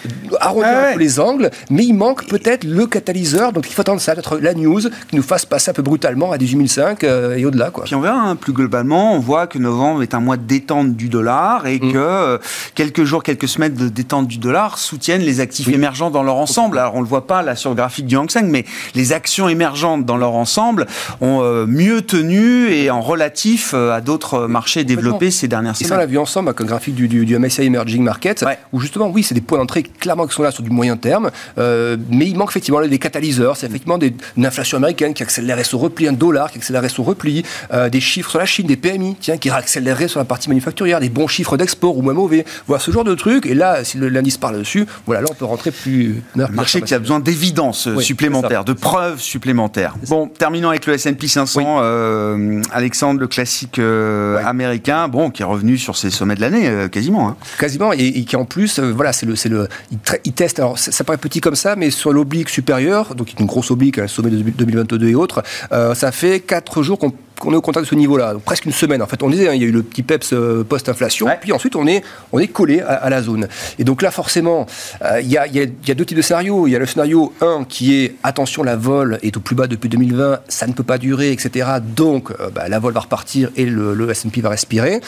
les 0.96 1.20
angles, 1.20 1.50
mais 1.70 1.84
il 1.84 1.94
manque 1.94 2.26
peut-être 2.26 2.64
le 2.64 2.86
catalyseur. 2.86 3.52
Donc 3.52 3.68
il 3.68 3.72
faut 3.72 3.80
attendre 3.80 4.00
ça, 4.00 4.14
peut-être 4.14 4.38
la 4.38 4.54
news 4.54 4.80
qui 4.80 5.16
nous 5.16 5.22
fasse 5.22 5.46
passer 5.46 5.70
un 5.70 5.74
peu 5.74 5.82
brutalement 5.82 6.32
à 6.32 6.38
18005 6.38 7.04
euh, 7.04 7.36
et 7.36 7.44
au-delà. 7.44 7.70
Puis 7.84 7.94
on 7.94 8.00
verra, 8.00 8.18
hein, 8.18 8.36
plus 8.36 8.52
globalement, 8.52 9.14
on 9.14 9.18
voit 9.18 9.46
que 9.46 9.58
novembre 9.58 10.02
est 10.02 10.14
un 10.14 10.20
mois 10.20 10.36
de 10.36 10.42
détente 10.42 10.94
du 10.94 11.08
dollar 11.08 11.66
et 11.66 11.78
mm. 11.78 11.92
que 11.92 11.98
euh, 11.98 12.38
quelques 12.74 13.04
jours, 13.04 13.22
quelques 13.22 13.48
semaines 13.48 13.74
de 13.74 13.88
détente 13.88 14.28
du 14.28 14.38
dollar 14.38 14.78
soutiennent 14.78 15.22
les 15.22 15.40
actifs 15.40 15.68
émergents 15.68 16.10
dans 16.10 16.22
leur 16.22 16.36
ensemble. 16.36 16.78
Alors 16.78 16.94
on 16.94 17.00
le 17.00 17.06
voit 17.06 17.26
pas 17.26 17.42
là 17.42 17.56
sur 17.56 17.70
le 17.70 17.76
graphique 17.76 18.06
du 18.06 18.16
Hang 18.16 18.30
Seng, 18.30 18.48
mais 18.48 18.64
les 18.94 19.12
actions 19.12 19.48
émergentes 19.48 20.04
dans 20.04 20.16
leur 20.16 20.34
ensemble 20.34 20.86
ont 21.20 21.40
euh, 21.42 21.66
mieux 21.66 22.02
tenu 22.02 22.70
et 22.70 22.90
en 22.90 23.00
relatif 23.00 23.74
à 23.74 24.00
d'autres 24.00 24.46
marchés 24.46 24.84
développés 24.84 25.30
ces 25.30 25.48
dernières 25.48 25.76
semaines. 25.76 25.86
Et 25.86 25.88
ça, 25.88 25.96
on 25.96 25.98
l'a 25.98 26.06
vu 26.06 26.18
ensemble 26.18 26.48
avec 26.48 26.60
un 26.60 26.64
graphique 26.64 26.94
du, 26.94 27.08
du, 27.08 27.38
MSCI 27.38 27.62
Emerging 27.62 28.02
Market, 28.02 28.44
où 28.72 28.80
justement, 28.80 29.08
oui, 29.08 29.22
c'est 29.22 29.34
des 29.34 29.40
points 29.40 29.58
d'entrée 29.58 29.82
clairement 29.82 30.26
qui 30.26 30.34
sont 30.34 30.42
là 30.42 30.50
sur 30.50 30.62
du 30.62 30.67
moyen 30.70 30.96
terme, 30.96 31.30
euh, 31.58 31.96
mais 32.10 32.26
il 32.26 32.36
manque 32.36 32.50
effectivement 32.50 32.80
des 32.80 32.98
catalyseurs. 32.98 33.56
C'est 33.56 33.66
effectivement 33.66 33.98
des, 33.98 34.14
une 34.36 34.46
inflation 34.46 34.76
américaine 34.76 35.14
qui 35.14 35.22
accélérait 35.22 35.64
son 35.64 35.78
repli, 35.78 36.08
un 36.08 36.12
dollar 36.12 36.50
qui 36.50 36.58
accélérait 36.58 36.88
son 36.88 37.02
repli, 37.02 37.44
euh, 37.72 37.88
des 37.88 38.00
chiffres 38.00 38.30
sur 38.30 38.38
la 38.38 38.46
Chine, 38.46 38.66
des 38.66 38.76
PMI, 38.76 39.16
tiens, 39.20 39.38
qui 39.38 39.50
accéléreraient 39.50 40.08
sur 40.08 40.20
la 40.20 40.24
partie 40.24 40.48
manufacturière, 40.48 41.00
des 41.00 41.08
bons 41.08 41.26
chiffres 41.26 41.56
d'export 41.56 41.96
ou 41.96 42.02
moins 42.02 42.14
mauvais. 42.14 42.44
Voilà 42.66 42.80
ce 42.80 42.90
genre 42.90 43.04
de 43.04 43.14
trucs. 43.14 43.46
Et 43.46 43.54
là, 43.54 43.84
si 43.84 43.98
l'indice 43.98 44.38
parle 44.38 44.58
dessus, 44.58 44.86
voilà, 45.06 45.22
là 45.22 45.28
on 45.30 45.34
peut 45.34 45.44
rentrer 45.44 45.70
plus. 45.70 46.22
Un 46.38 46.48
marché 46.48 46.82
qui 46.82 46.94
a 46.94 46.98
besoin 46.98 47.20
d'évidence 47.20 47.88
supplémentaire, 48.00 48.64
de 48.64 48.72
preuves 48.72 49.20
supplémentaires. 49.20 49.94
Bon, 50.08 50.28
terminons 50.28 50.70
avec 50.70 50.86
le 50.86 50.94
S&P 50.94 51.28
500. 51.28 51.78
Alexandre, 52.72 53.20
le 53.20 53.26
classique 53.26 53.80
américain, 54.44 55.08
bon, 55.08 55.30
qui 55.30 55.42
est 55.42 55.44
revenu 55.44 55.78
sur 55.78 55.96
ses 55.96 56.10
sommets 56.10 56.34
de 56.34 56.40
l'année, 56.40 56.88
quasiment. 56.90 57.28
Hein. 57.28 57.36
Quasiment, 57.58 57.92
et, 57.92 58.24
qui 58.24 58.36
en 58.36 58.44
plus, 58.44 58.78
voilà, 58.78 59.12
c'est 59.12 59.26
le, 59.26 59.36
c'est 59.36 59.48
le, 59.48 59.68
il, 60.24 60.32
teste. 60.32 60.57
Alors, 60.58 60.78
ça, 60.78 61.04
paraît 61.04 61.18
petit 61.18 61.40
comme 61.40 61.56
ça, 61.56 61.76
mais 61.76 61.90
sur 61.90 62.12
l'oblique 62.12 62.48
supérieur, 62.48 63.14
donc 63.14 63.32
une 63.38 63.46
grosse 63.46 63.70
oblique 63.70 63.98
à 63.98 64.08
sommet 64.08 64.30
de 64.30 64.42
2022 64.42 65.08
et 65.08 65.14
autres, 65.14 65.42
euh, 65.72 65.94
ça 65.94 66.12
fait 66.12 66.40
4 66.40 66.82
jours 66.82 66.98
qu'on 66.98 67.12
qu'on 67.38 67.52
est 67.52 67.56
au 67.56 67.60
contact 67.60 67.84
de 67.84 67.90
ce 67.90 67.94
niveau-là, 67.94 68.34
presque 68.44 68.64
une 68.64 68.72
semaine. 68.72 69.02
En 69.02 69.06
fait, 69.06 69.22
on 69.22 69.30
disait, 69.30 69.48
hein, 69.48 69.54
il 69.54 69.62
y 69.62 69.64
a 69.64 69.68
eu 69.68 69.72
le 69.72 69.82
petit 69.82 70.02
PEPS 70.02 70.32
euh, 70.32 70.64
post-inflation, 70.64 71.28
puis 71.40 71.52
ensuite 71.52 71.76
on 71.76 71.86
est, 71.86 72.02
on 72.32 72.38
est 72.38 72.48
collé 72.48 72.80
à, 72.80 73.08
la 73.10 73.22
zone. 73.22 73.48
Et 73.78 73.84
donc 73.84 74.02
là, 74.02 74.10
forcément, 74.10 74.66
euh, 75.02 75.20
il 75.20 75.28
y, 75.28 75.38
a, 75.38 75.46
y, 75.46 75.60
a, 75.60 75.94
deux 75.94 76.04
types 76.04 76.16
de 76.16 76.22
scénarios. 76.22 76.66
Il 76.66 76.70
y 76.70 76.76
a 76.76 76.78
le 76.78 76.86
scénario 76.86 77.32
1 77.40 77.64
qui 77.68 77.94
est 77.94 78.14
attention, 78.22 78.62
la 78.62 78.76
vol 78.76 79.18
est 79.22 79.36
au 79.36 79.40
plus 79.40 79.54
bas 79.54 79.66
depuis 79.66 79.88
2020, 79.88 80.40
ça 80.48 80.66
ne 80.66 80.72
peut 80.72 80.82
pas 80.82 80.98
durer, 80.98 81.32
etc. 81.32 81.68
Donc 81.82 82.30
euh, 82.30 82.50
bah, 82.50 82.68
la 82.68 82.78
vol 82.78 82.92
va 82.92 83.00
repartir 83.00 83.50
et 83.56 83.66
le, 83.66 83.94
le 83.94 84.10
S&P 84.10 84.40
va 84.40 84.50
respirer. 84.50 85.00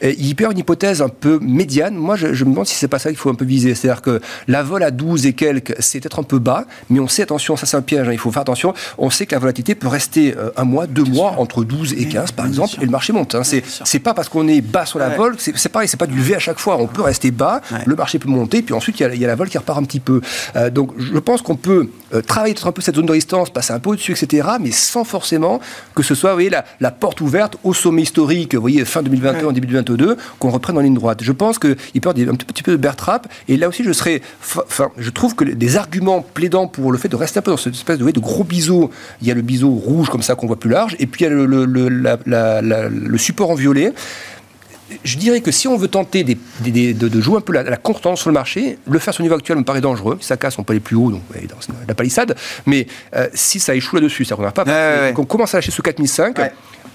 Et 0.00 0.16
il 0.18 0.34
peut 0.34 0.42
y 0.42 0.44
avoir 0.44 0.52
une 0.52 0.58
hypothèse 0.58 1.02
un 1.02 1.08
peu 1.08 1.38
médiane. 1.40 1.94
Moi, 1.94 2.16
je, 2.16 2.26
me 2.44 2.50
demande 2.50 2.66
si 2.66 2.74
c'est 2.74 2.88
pas 2.88 2.98
ça 2.98 3.10
qu'il 3.10 3.18
faut 3.18 3.30
un 3.30 3.34
peu 3.34 3.44
viser. 3.44 3.74
C'est-à-dire 3.74 4.02
que 4.02 4.20
la 4.46 4.62
vol 4.62 4.82
à 4.82 4.90
12 4.90 5.26
et 5.26 5.32
quelques, 5.32 5.74
c'est 5.78 6.00
peut-être 6.00 6.18
un 6.18 6.24
peu 6.24 6.38
bas, 6.38 6.64
mais 6.90 7.00
on 7.00 7.08
sait, 7.08 7.22
attention, 7.22 7.56
ça 7.56 7.66
c'est 7.66 7.76
un 7.76 7.82
piège, 7.82 8.08
hein, 8.08 8.12
il 8.12 8.18
faut 8.18 8.30
faire 8.30 8.42
attention, 8.42 8.74
on 8.98 9.10
sait 9.10 9.26
que 9.26 9.34
la 9.34 9.38
volatilité 9.38 9.74
peut 9.74 9.88
rester 9.88 10.34
un 10.56 10.64
mois, 10.64 10.86
deux 10.86 11.04
mois, 11.04 11.34
entre 11.38 11.64
12 11.64 11.77
et 11.84 12.08
15 12.08 12.32
par 12.32 12.46
exemple, 12.46 12.74
et 12.80 12.84
le 12.84 12.90
marché 12.90 13.12
monte. 13.12 13.34
Hein. 13.34 13.42
C'est 13.42 13.98
pas 13.98 14.14
parce 14.14 14.28
qu'on 14.28 14.48
est 14.48 14.60
bas 14.60 14.86
sur 14.86 14.98
la 14.98 15.10
vol, 15.10 15.36
c'est 15.38 15.68
pareil, 15.68 15.88
c'est 15.88 15.96
pas 15.96 16.06
du 16.06 16.20
V 16.20 16.34
à 16.34 16.38
chaque 16.38 16.58
fois. 16.58 16.76
On 16.78 16.86
peut 16.86 17.02
rester 17.02 17.30
bas, 17.30 17.60
le 17.86 17.94
marché 17.94 18.18
peut 18.18 18.28
monter, 18.28 18.62
puis 18.62 18.74
ensuite 18.74 18.98
il 19.00 19.16
y, 19.16 19.24
a, 19.24 19.28
la 19.28 19.34
vol 19.34 19.48
qui 19.48 19.58
repart 19.58 19.78
un 19.78 19.84
petit 19.84 20.00
peu. 20.00 20.20
Euh, 20.56 20.70
donc 20.70 20.92
je 20.98 21.18
pense 21.18 21.42
qu'on 21.42 21.56
peut 21.56 21.90
euh, 22.14 22.22
travailler 22.22 22.54
un 22.64 22.72
peu 22.72 22.82
cette 22.82 22.96
zone 22.96 23.06
de 23.06 23.12
résistance, 23.12 23.50
passer 23.50 23.72
un 23.72 23.78
peu 23.78 23.90
au-dessus, 23.90 24.12
etc., 24.12 24.48
mais 24.60 24.70
sans 24.70 25.04
forcément 25.04 25.60
que 25.94 26.02
ce 26.02 26.14
soit 26.14 26.30
vous 26.30 26.36
voyez, 26.36 26.50
la, 26.80 26.90
porte 26.90 27.20
ouverte 27.20 27.56
au 27.64 27.74
sommet 27.74 28.02
historique, 28.02 28.54
vous 28.54 28.60
voyez, 28.60 28.84
fin 28.84 29.02
2021, 29.02 29.52
début 29.52 29.66
2022, 29.68 30.16
qu'on 30.38 30.50
reprenne 30.50 30.78
en 30.78 30.80
ligne 30.80 30.94
droite. 30.94 31.22
Je 31.22 31.32
pense 31.32 31.58
qu'il 31.58 31.74
peut 31.74 32.12
y 32.16 32.22
avoir 32.22 32.34
un 32.34 32.36
petit 32.36 32.62
peu 32.62 32.72
de 32.72 32.76
bear 32.76 32.96
trap, 32.96 33.28
et 33.48 33.56
là 33.56 33.68
aussi 33.68 33.84
je 33.84 33.92
serais. 33.92 34.22
Enfin, 34.40 34.88
je 34.96 35.10
trouve 35.10 35.34
que 35.34 35.44
des 35.44 35.76
arguments 35.76 36.22
plaidant 36.22 36.66
pour 36.66 36.92
le 36.92 36.98
fait 36.98 37.08
de 37.08 37.16
rester 37.16 37.38
un 37.38 37.42
peu 37.42 37.50
dans 37.50 37.56
cette 37.56 37.74
espèce 37.74 37.98
de, 37.98 38.10
de 38.10 38.20
gros 38.20 38.44
biseau, 38.44 38.90
il 39.20 39.28
y 39.28 39.30
a 39.30 39.34
le 39.34 39.42
biseau 39.42 39.70
rouge 39.70 40.08
comme 40.08 40.22
ça 40.22 40.34
qu'on 40.34 40.46
voit 40.46 40.58
plus 40.58 40.70
large, 40.70 40.96
et 40.98 41.06
puis 41.06 41.24
il 41.24 41.24
y 41.24 41.26
a 41.26 41.34
le, 41.34 41.46
le, 41.46 41.64
le 41.68 43.18
support 43.18 43.50
en 43.50 43.54
violet 43.54 43.92
je 45.04 45.18
dirais 45.18 45.40
que 45.40 45.50
si 45.50 45.68
on 45.68 45.76
veut 45.76 45.88
tenter 45.88 46.24
de, 46.24 47.20
jouer 47.20 47.38
un 47.38 47.40
peu 47.40 47.52
la, 47.52 47.62
la 47.62 47.76
constance 47.76 48.20
sur 48.20 48.30
le 48.30 48.34
marché, 48.34 48.78
le 48.88 48.98
faire 48.98 49.12
sur 49.12 49.22
le 49.22 49.26
niveau 49.26 49.36
actuel 49.36 49.58
me 49.58 49.64
paraît 49.64 49.80
dangereux. 49.80 50.18
Si 50.20 50.26
ça 50.26 50.36
casse, 50.36 50.58
on 50.58 50.64
peut 50.64 50.72
aller 50.72 50.80
plus 50.80 50.96
haut, 50.96 51.10
donc 51.10 51.22
dans 51.32 51.74
la 51.86 51.94
palissade. 51.94 52.36
Mais 52.66 52.86
euh, 53.14 53.28
si 53.34 53.60
ça 53.60 53.74
échoue 53.74 53.96
là-dessus, 53.96 54.24
ça 54.24 54.36
ne 54.36 54.50
pas. 54.50 55.12
On 55.16 55.24
commence 55.24 55.54
à 55.54 55.58
lâcher 55.58 55.70
sous 55.70 55.82
4005, 55.82 56.38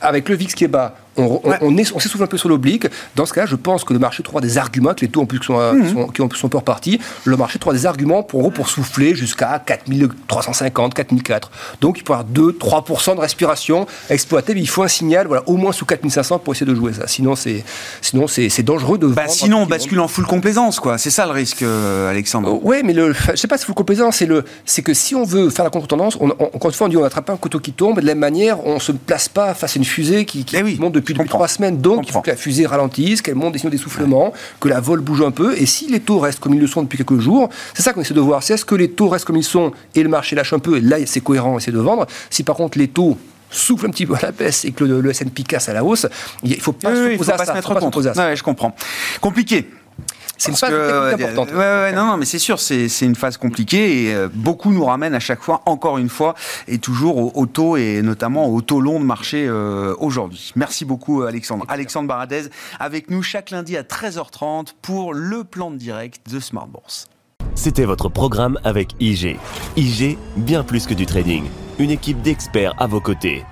avec 0.02 0.30
le 0.30 0.36
VIX 0.36 0.54
qui 0.54 0.64
est 0.64 0.70
bas, 0.70 0.96
on, 1.18 2.00
s'essouffle 2.00 2.24
un 2.24 2.28
peu 2.28 2.38
sur 2.38 2.50
l'oblique. 2.50 2.88
Dans 3.16 3.26
ce 3.26 3.34
cas, 3.34 3.46
je 3.46 3.56
pense 3.56 3.84
que 3.84 3.94
le 3.94 4.00
marché 4.00 4.24
trouvera 4.24 4.42
des 4.42 4.58
arguments, 4.58 4.94
que 4.94 5.02
les 5.02 5.10
taux 5.10 5.22
en 5.22 5.26
plus 5.26 5.40
qui 5.40 5.48
sont, 5.48 6.08
qui 6.14 6.40
sont 6.40 6.50
peu 6.50 6.58
repartis, 6.58 7.00
le 7.26 7.38
marché 7.38 7.60
trouvera 7.60 7.78
des 7.78 7.86
arguments 7.86 8.24
pour, 8.24 8.52
pour 8.52 8.70
souffler 8.70 9.16
jusqu'à 9.16 9.62
4350, 9.66 10.94
4004. 10.94 11.52
Donc 11.82 12.00
il 12.00 12.04
peut 12.04 12.14
y 12.14 12.16
avoir 12.16 12.30
2-3% 12.30 13.16
de 13.16 13.22
respiration 13.22 13.88
exploitée, 14.10 14.54
mais 14.54 14.62
il 14.62 14.70
faut 14.70 14.84
un 14.84 14.88
signal, 14.88 15.28
voilà, 15.28 15.44
au 15.48 15.58
moins 15.58 15.72
sous 15.72 15.86
4500 15.86 16.40
pour 16.40 16.54
essayer 16.54 16.70
de 16.70 16.76
jouer 16.76 16.94
ça. 16.94 17.08
Sinon, 17.08 17.36
c'est, 17.36 17.64
sinon 18.02 18.28
c'est, 18.28 18.64
dangereux 18.64 18.98
de. 18.98 19.08
Bah, 19.08 19.28
sinon, 19.28 19.64
on 19.64 19.66
bascule 19.66 20.00
en 20.00 20.08
full 20.08 20.26
complaisance, 20.26 20.80
quoi. 20.80 20.98
C'est 20.98 21.10
ça 21.10 21.26
le 21.26 21.32
risque, 21.32 21.64
euh, 21.64 22.10
Alexandre. 22.10 22.50
Euh, 22.50 22.60
oui, 22.62 22.78
mais 22.84 22.94
le, 22.94 23.14
je 23.14 23.36
sais 23.36 23.48
pas 23.48 23.58
si 23.58 23.66
full 23.66 23.76
complaisance, 23.76 24.18
c'est, 24.18 24.26
le, 24.26 24.46
c'est 24.66 24.82
que 24.82 24.94
si 24.94 25.16
on 25.16 25.24
veut 25.24 25.50
faire 25.50 25.66
la 25.66 25.72
contre-tendance, 25.72 26.18
on, 26.20 26.30
on, 26.40 26.60
quand 26.60 26.82
on 26.82 26.88
dit 26.88 26.98
on 26.98 27.04
attrape 27.04 27.30
un 27.30 27.38
couteau 27.38 27.60
qui 27.60 27.74
tombe, 27.74 28.00
de 28.00 28.06
la 28.06 28.14
même 28.14 28.20
manière, 28.20 28.66
on 28.66 28.80
se 28.80 28.92
place 28.92 29.30
pas 29.30 29.54
face 29.54 29.76
à 29.76 29.80
une 29.80 29.86
fusée 29.86 30.26
qui, 30.26 30.46
qui 30.46 30.56
eh 30.56 30.64
monte 30.80 30.94
depuis, 31.04 31.28
trois 31.28 31.48
semaines. 31.48 31.78
Donc, 31.78 32.08
il 32.08 32.12
faut 32.12 32.22
que 32.22 32.30
la 32.30 32.36
fusée 32.36 32.66
ralentisse, 32.66 33.22
qu'elle 33.22 33.36
monte 33.36 33.54
des 33.54 33.60
signaux 33.60 33.72
d'essoufflement, 33.72 34.34
que 34.60 34.68
la 34.68 34.80
vol 34.80 35.02
bouge 35.02 35.22
un 35.22 35.32
peu. 35.32 35.56
Et 35.58 35.66
si 35.66 35.90
les 35.90 36.00
taux 36.00 36.20
restent 36.20 36.40
comme 36.40 36.54
ils 36.54 36.60
le 36.60 36.68
sont 36.68 36.84
depuis 36.84 36.98
quelques 36.98 37.20
jours, 37.20 37.50
c'est 37.74 37.84
ça 37.84 37.94
qu'on 37.94 38.02
essaie 38.02 38.14
de 38.14 38.20
voir. 38.20 38.44
C'est 38.44 38.54
est-ce 38.54 38.66
que 38.66 38.76
les 38.76 38.90
taux 38.90 39.10
restent 39.10 39.26
comme 39.26 39.38
ils 39.38 39.44
sont 39.44 39.72
et 39.96 40.04
le 40.04 40.10
marché 40.10 40.36
lâche 40.36 40.54
un 40.54 40.60
peu, 40.60 40.78
et 40.78 40.82
là, 40.82 40.98
c'est 41.06 41.22
cohérent, 41.22 41.56
on 41.56 41.58
essaie 41.58 41.72
de 41.72 41.80
vendre. 41.80 42.08
Si 42.30 42.44
par 42.44 42.56
contre 42.56 42.78
les 42.78 42.88
taux 42.88 43.18
soufflent 43.50 43.86
un 43.86 43.90
petit 43.90 44.06
peu 44.06 44.16
à 44.16 44.22
la 44.22 44.32
baisse 44.32 44.66
et 44.66 44.72
que 44.72 44.84
le, 44.84 45.10
S&P 45.10 45.44
casse 45.44 45.70
à 45.70 45.74
la 45.74 45.84
hausse, 45.84 46.08
il 46.44 46.52
ne 46.52 46.56
faut 46.56 46.74
pas 46.74 46.94
se 46.96 47.18
poser 47.18 47.32
à 47.32 48.14
ça. 48.14 48.28
Ouais, 48.28 48.36
je 48.36 48.44
comprends. 48.44 48.76
Compliqué. 49.22 49.70
C'est 50.44 50.52
une 50.52 50.58
phase 50.58 50.72
que, 50.72 51.14
importante. 51.14 51.54
non, 51.96 52.06
non, 52.06 52.18
mais 52.18 52.26
c'est 52.26 52.40
sûr, 52.40 52.60
c'est 52.60 52.88
une 53.02 53.16
phase 53.16 53.38
compliquée 53.38 54.04
et 54.04 54.14
euh, 54.14 54.28
beaucoup 54.34 54.72
nous 54.72 54.84
ramènent 54.84 55.16
à 55.16 55.22
chaque 55.22 55.42
fois, 55.42 55.62
encore 55.66 55.98
une 55.98 56.10
fois, 56.10 56.36
et 56.68 56.80
toujours 56.80 57.38
au, 57.38 57.46
taux 57.46 57.78
et 57.78 58.02
notamment 58.02 58.50
au 58.50 58.62
taux 58.62 58.82
long 58.82 59.00
de 59.00 59.06
marché 59.06 59.48
euh, 59.48 59.96
aujourd'hui. 60.00 60.52
Merci 60.58 60.84
beaucoup, 60.84 61.22
Alexandre. 61.22 61.66
Alexandre 61.70 62.10
Baradez, 62.10 62.44
avec 62.78 63.10
nous 63.10 63.24
chaque 63.24 63.52
lundi 63.52 63.78
à 63.78 63.84
13h30 63.84 64.74
pour 64.82 65.14
le 65.14 65.46
plan 65.46 65.72
de 65.72 65.78
direct 65.78 66.30
de 66.30 66.42
Smart 66.42 66.68
Bourse. 66.68 67.08
C'était 67.56 67.86
votre 67.86 68.10
programme 68.10 68.60
avec 68.66 68.96
IG. 69.00 69.38
IG, 69.78 70.18
bien 70.36 70.64
plus 70.64 70.88
que 70.88 70.94
du 70.94 71.06
trading. 71.06 71.46
Une 71.80 71.92
équipe 71.92 72.22
d'experts 72.22 72.74
à 72.80 72.88
vos 72.88 73.00
côtés 73.00 73.46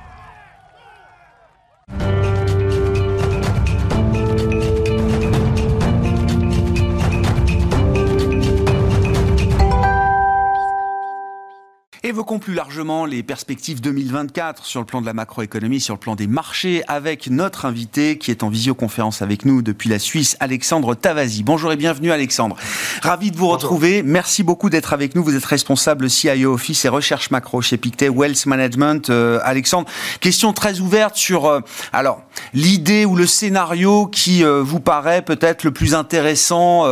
Évoquons 12.22 12.38
plus 12.38 12.54
largement 12.54 13.08
les 13.08 13.24
perspectives 13.24 13.82
2024 13.82 14.64
sur 14.64 14.80
le 14.80 14.86
plan 14.86 15.02
de 15.02 15.08
la 15.08 15.14
macroéconomie, 15.14 15.82
sur 15.82 15.96
le 15.96 16.00
plan 16.00 16.16
des 16.16 16.28
marchés, 16.28 16.84
avec 16.88 17.32
notre 17.32 17.66
invité 17.66 18.20
qui 18.20 18.30
est 18.30 18.44
en 18.44 18.50
visioconférence 18.50 19.24
avec 19.24 19.44
nous 19.44 19.64
depuis 19.64 19.90
la 19.90 19.98
Suisse, 19.98 20.38
Alexandre 20.40 20.94
Tavasi. 20.94 21.42
Bonjour 21.42 21.72
et 21.72 21.78
bienvenue 21.78 22.12
Alexandre. 22.12 22.56
Ravi 23.02 23.32
de 23.32 23.38
vous 23.38 23.48
retrouver. 23.48 24.04
Merci 24.04 24.44
beaucoup 24.44 24.70
d'être 24.70 24.94
avec 24.94 25.16
nous. 25.16 25.24
Vous 25.24 25.36
êtes 25.36 25.44
responsable 25.44 26.12
CIO 26.12 26.54
Office 26.54 26.86
et 26.86 26.90
recherche 26.90 27.32
macro 27.32 27.60
chez 27.64 27.78
Pictet 27.78 28.10
Wealth 28.10 28.46
Management. 28.46 29.10
Euh, 29.10 29.40
Alexandre, 29.44 29.90
question 30.20 30.54
très 30.54 30.80
ouverte 30.80 31.16
sur 31.16 31.48
euh, 31.48 31.62
alors 31.92 32.22
l'idée 32.54 33.04
ou 33.04 33.16
le 33.16 33.26
scénario 33.26 34.06
qui 34.06 34.44
euh, 34.44 34.62
vous 34.62 34.80
paraît 34.80 35.24
peut-être 35.24 35.64
le 35.64 35.72
plus 35.72 35.96
intéressant 35.96 36.86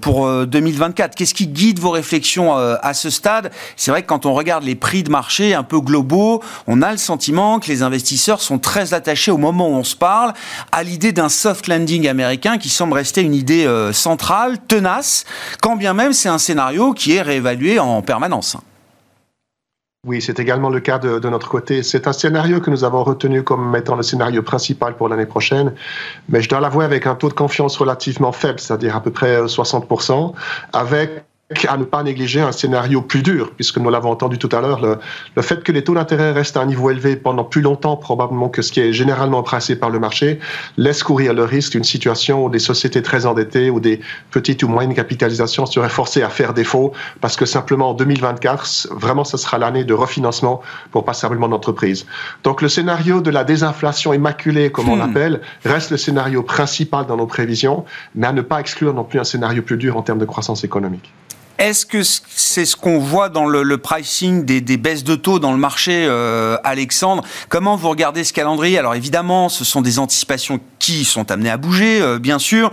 pour 0.00 0.46
2024. 0.46 1.14
Qu'est-ce 1.14 1.34
qui 1.34 1.46
guide 1.46 1.78
vos 1.78 1.90
réflexions 1.90 2.54
à 2.54 2.94
ce 2.94 3.10
stade? 3.10 3.50
C'est 3.76 3.90
vrai 3.90 4.00
que 4.00 4.06
quand 4.06 4.24
on 4.24 4.32
regarde 4.32 4.61
les 4.62 4.74
prix 4.74 5.02
de 5.02 5.10
marché 5.10 5.54
un 5.54 5.62
peu 5.62 5.80
globaux, 5.80 6.42
on 6.66 6.82
a 6.82 6.92
le 6.92 6.98
sentiment 6.98 7.58
que 7.60 7.68
les 7.68 7.82
investisseurs 7.82 8.40
sont 8.40 8.58
très 8.58 8.94
attachés 8.94 9.30
au 9.30 9.38
moment 9.38 9.68
où 9.68 9.74
on 9.74 9.84
se 9.84 9.96
parle 9.96 10.32
à 10.70 10.82
l'idée 10.82 11.12
d'un 11.12 11.28
soft 11.28 11.68
landing 11.68 12.08
américain 12.08 12.58
qui 12.58 12.68
semble 12.68 12.94
rester 12.94 13.22
une 13.22 13.34
idée 13.34 13.66
euh, 13.66 13.92
centrale, 13.92 14.58
tenace, 14.66 15.24
quand 15.60 15.76
bien 15.76 15.94
même 15.94 16.12
c'est 16.12 16.28
un 16.28 16.38
scénario 16.38 16.92
qui 16.92 17.14
est 17.14 17.22
réévalué 17.22 17.78
en 17.78 18.02
permanence. 18.02 18.56
Oui, 20.04 20.20
c'est 20.20 20.40
également 20.40 20.68
le 20.68 20.80
cas 20.80 20.98
de, 20.98 21.20
de 21.20 21.28
notre 21.28 21.48
côté. 21.48 21.84
C'est 21.84 22.08
un 22.08 22.12
scénario 22.12 22.60
que 22.60 22.70
nous 22.70 22.82
avons 22.82 23.04
retenu 23.04 23.44
comme 23.44 23.76
étant 23.76 23.94
le 23.94 24.02
scénario 24.02 24.42
principal 24.42 24.96
pour 24.96 25.08
l'année 25.08 25.26
prochaine, 25.26 25.74
mais 26.28 26.42
je 26.42 26.48
dois 26.48 26.58
l'avouer 26.58 26.84
avec 26.84 27.06
un 27.06 27.14
taux 27.14 27.28
de 27.28 27.34
confiance 27.34 27.76
relativement 27.76 28.32
faible, 28.32 28.58
c'est-à-dire 28.58 28.96
à 28.96 29.00
peu 29.00 29.12
près 29.12 29.44
60%, 29.44 30.32
avec 30.72 31.24
à 31.68 31.76
ne 31.76 31.84
pas 31.84 32.02
négliger 32.02 32.40
un 32.40 32.52
scénario 32.52 33.02
plus 33.02 33.22
dur, 33.22 33.52
puisque 33.54 33.78
nous 33.78 33.90
l'avons 33.90 34.10
entendu 34.10 34.38
tout 34.38 34.48
à 34.52 34.60
l'heure, 34.60 34.80
le, 34.80 35.42
fait 35.42 35.62
que 35.62 35.72
les 35.72 35.84
taux 35.84 35.94
d'intérêt 35.94 36.32
restent 36.32 36.56
à 36.56 36.60
un 36.60 36.66
niveau 36.66 36.90
élevé 36.90 37.16
pendant 37.16 37.44
plus 37.44 37.60
longtemps 37.60 37.96
probablement 37.96 38.48
que 38.48 38.62
ce 38.62 38.72
qui 38.72 38.80
est 38.80 38.92
généralement 38.92 39.42
pressé 39.42 39.76
par 39.76 39.90
le 39.90 39.98
marché, 39.98 40.38
laisse 40.76 41.02
courir 41.02 41.34
le 41.34 41.44
risque 41.44 41.72
d'une 41.72 41.84
situation 41.84 42.44
où 42.44 42.50
des 42.50 42.58
sociétés 42.58 43.02
très 43.02 43.26
endettées 43.26 43.70
ou 43.70 43.80
des 43.80 44.00
petites 44.30 44.62
ou 44.62 44.68
moyennes 44.68 44.94
capitalisations 44.94 45.66
seraient 45.66 45.88
forcées 45.88 46.22
à 46.22 46.28
faire 46.28 46.54
défaut, 46.54 46.92
parce 47.20 47.36
que 47.36 47.46
simplement 47.46 47.90
en 47.90 47.94
2024, 47.94 48.88
vraiment, 48.92 49.24
ce 49.24 49.36
sera 49.36 49.58
l'année 49.58 49.84
de 49.84 49.94
refinancement 49.94 50.62
pour 50.90 51.04
passablement 51.04 51.48
d'entreprises. 51.48 52.06
Donc 52.44 52.62
le 52.62 52.68
scénario 52.68 53.20
de 53.20 53.30
la 53.30 53.44
désinflation 53.44 54.12
immaculée, 54.12 54.70
comme 54.70 54.88
on 54.88 54.96
hmm. 54.96 55.00
l'appelle, 55.00 55.40
reste 55.64 55.90
le 55.90 55.96
scénario 55.96 56.42
principal 56.42 57.06
dans 57.06 57.16
nos 57.16 57.26
prévisions, 57.26 57.84
mais 58.14 58.26
à 58.26 58.32
ne 58.32 58.42
pas 58.42 58.60
exclure 58.60 58.94
non 58.94 59.04
plus 59.04 59.18
un 59.18 59.24
scénario 59.24 59.62
plus 59.62 59.76
dur 59.76 59.96
en 59.96 60.02
termes 60.02 60.18
de 60.18 60.24
croissance 60.24 60.64
économique. 60.64 61.12
Est-ce 61.58 61.86
que 61.86 62.02
c'est 62.02 62.64
ce 62.64 62.76
qu'on 62.76 62.98
voit 62.98 63.28
dans 63.28 63.46
le, 63.46 63.78
pricing 63.78 64.44
des, 64.44 64.76
baisses 64.76 65.04
de 65.04 65.14
taux 65.14 65.38
dans 65.38 65.52
le 65.52 65.58
marché, 65.58 66.06
euh, 66.08 66.56
Alexandre? 66.64 67.22
Comment 67.48 67.76
vous 67.76 67.88
regardez 67.88 68.24
ce 68.24 68.32
calendrier? 68.32 68.78
Alors 68.78 68.94
évidemment, 68.94 69.48
ce 69.48 69.64
sont 69.64 69.80
des 69.80 69.98
anticipations 69.98 70.60
qui 70.78 71.04
sont 71.04 71.30
amenées 71.30 71.50
à 71.50 71.56
bouger, 71.56 72.00
euh, 72.00 72.18
bien 72.18 72.38
sûr, 72.38 72.70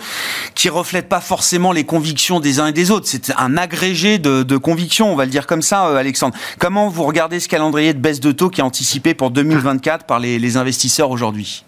qui 0.56 0.70
reflètent 0.70 1.10
pas 1.10 1.22
forcément 1.22 1.72
les 1.72 1.84
convictions 1.84 2.40
des 2.40 2.60
uns 2.60 2.68
et 2.68 2.74
des 2.74 2.90
autres. 2.90 3.08
C'est 3.08 3.32
un 3.38 3.58
agrégé 3.58 4.18
de, 4.18 4.58
convictions, 4.58 5.12
on 5.12 5.16
va 5.16 5.26
le 5.26 5.32
dire 5.32 5.46
comme 5.46 5.62
ça, 5.62 5.88
euh, 5.88 5.96
Alexandre. 5.96 6.36
Comment 6.58 6.90
vous 6.90 7.04
regardez 7.04 7.40
ce 7.40 7.48
calendrier 7.48 7.94
de 7.94 8.00
baisse 8.00 8.20
de 8.20 8.32
taux 8.32 8.50
qui 8.50 8.62
est 8.62 8.64
anticipé 8.64 9.14
pour 9.14 9.32
2024 9.32 10.06
par 10.06 10.20
les 10.20 10.58
investisseurs 10.58 11.12
aujourd'hui? 11.12 11.64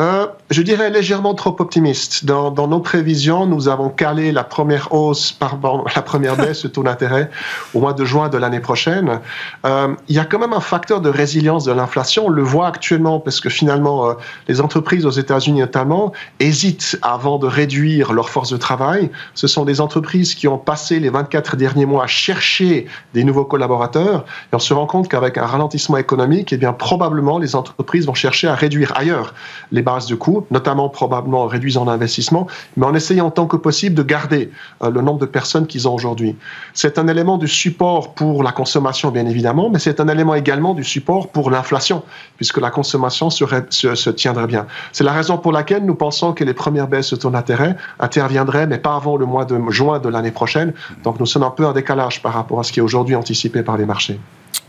Euh, 0.00 0.26
je 0.50 0.62
dirais 0.62 0.88
légèrement 0.88 1.34
trop 1.34 1.54
optimiste. 1.58 2.24
Dans, 2.24 2.50
nos 2.66 2.80
prévisions, 2.80 3.44
nous 3.44 3.68
avons 3.68 3.90
calé 3.90 4.32
la 4.32 4.42
première 4.42 4.94
hausse, 4.94 5.32
pardon, 5.32 5.84
la 5.94 6.00
première 6.00 6.34
baisse 6.34 6.62
de 6.62 6.68
taux 6.68 6.82
d'intérêt 6.82 7.28
au 7.74 7.80
mois 7.80 7.92
de 7.92 8.02
juin 8.02 8.30
de 8.30 8.38
l'année 8.38 8.60
prochaine. 8.60 9.20
Euh, 9.66 9.94
il 10.08 10.16
y 10.16 10.18
a 10.18 10.24
quand 10.24 10.38
même 10.38 10.54
un 10.54 10.60
facteur 10.60 11.02
de 11.02 11.10
résilience 11.10 11.64
de 11.64 11.72
l'inflation. 11.72 12.26
On 12.26 12.30
le 12.30 12.42
voit 12.42 12.68
actuellement 12.68 13.20
parce 13.20 13.38
que 13.38 13.50
finalement, 13.50 14.08
euh, 14.08 14.14
les 14.48 14.62
entreprises 14.62 15.04
aux 15.04 15.10
États-Unis 15.10 15.60
notamment 15.60 16.14
hésitent 16.40 16.98
avant 17.02 17.38
de 17.38 17.46
réduire 17.46 18.14
leur 18.14 18.30
force 18.30 18.50
de 18.50 18.56
travail. 18.56 19.10
Ce 19.34 19.46
sont 19.46 19.66
des 19.66 19.82
entreprises 19.82 20.34
qui 20.34 20.48
ont 20.48 20.58
passé 20.58 21.00
les 21.00 21.10
24 21.10 21.56
derniers 21.56 21.84
mois 21.84 22.04
à 22.04 22.06
chercher 22.06 22.86
des 23.12 23.24
nouveaux 23.24 23.44
collaborateurs. 23.44 24.24
Et 24.52 24.56
on 24.56 24.58
se 24.58 24.72
rend 24.72 24.86
compte 24.86 25.08
qu'avec 25.08 25.36
un 25.36 25.44
ralentissement 25.44 25.98
économique, 25.98 26.54
eh 26.54 26.56
bien 26.56 26.72
probablement 26.72 27.38
les 27.38 27.54
entreprises 27.56 28.06
vont 28.06 28.14
chercher 28.14 28.48
à 28.48 28.54
réduire 28.54 28.96
ailleurs 28.96 29.34
les 29.70 29.81
bases 29.82 30.06
de 30.06 30.14
coûts, 30.14 30.46
notamment 30.50 30.88
probablement 30.88 31.42
en 31.42 31.46
réduisant 31.46 31.84
l'investissement, 31.84 32.46
mais 32.76 32.86
en 32.86 32.94
essayant 32.94 33.30
tant 33.30 33.46
que 33.46 33.56
possible 33.56 33.94
de 33.94 34.02
garder 34.02 34.50
euh, 34.82 34.90
le 34.90 35.00
nombre 35.00 35.18
de 35.18 35.26
personnes 35.26 35.66
qu'ils 35.66 35.88
ont 35.88 35.94
aujourd'hui. 35.94 36.36
C'est 36.74 36.98
un 36.98 37.08
élément 37.08 37.38
de 37.38 37.46
support 37.46 38.14
pour 38.14 38.42
la 38.42 38.52
consommation, 38.52 39.10
bien 39.10 39.26
évidemment, 39.26 39.70
mais 39.70 39.78
c'est 39.78 40.00
un 40.00 40.08
élément 40.08 40.34
également 40.34 40.74
du 40.74 40.84
support 40.84 41.28
pour 41.28 41.50
l'inflation, 41.50 42.02
puisque 42.36 42.58
la 42.58 42.70
consommation 42.70 43.30
se, 43.30 43.44
se, 43.70 44.10
tiendrait 44.10 44.46
bien. 44.46 44.66
C'est 44.92 45.04
la 45.04 45.12
raison 45.12 45.38
pour 45.38 45.52
laquelle 45.52 45.84
nous 45.84 45.94
pensons 45.94 46.32
que 46.32 46.44
les 46.44 46.54
premières 46.54 46.88
baisses 46.88 47.10
de 47.10 47.16
taux 47.16 47.30
d'intérêt 47.30 47.76
interviendraient, 48.00 48.66
mais 48.66 48.78
pas 48.78 48.96
avant 48.96 49.16
le 49.16 49.26
mois 49.26 49.44
de 49.44 49.58
juin 49.70 49.98
de 49.98 50.08
l'année 50.08 50.30
prochaine. 50.30 50.72
Donc 51.04 51.20
nous 51.20 51.26
sommes 51.26 51.42
un 51.42 51.50
peu 51.50 51.66
en 51.66 51.72
décalage 51.72 52.22
par 52.22 52.34
rapport 52.34 52.60
à 52.60 52.62
ce 52.62 52.72
qui 52.72 52.80
est 52.80 52.82
aujourd'hui 52.82 53.14
anticipé 53.14 53.62
par 53.62 53.76
les 53.76 53.86
marchés. 53.86 54.18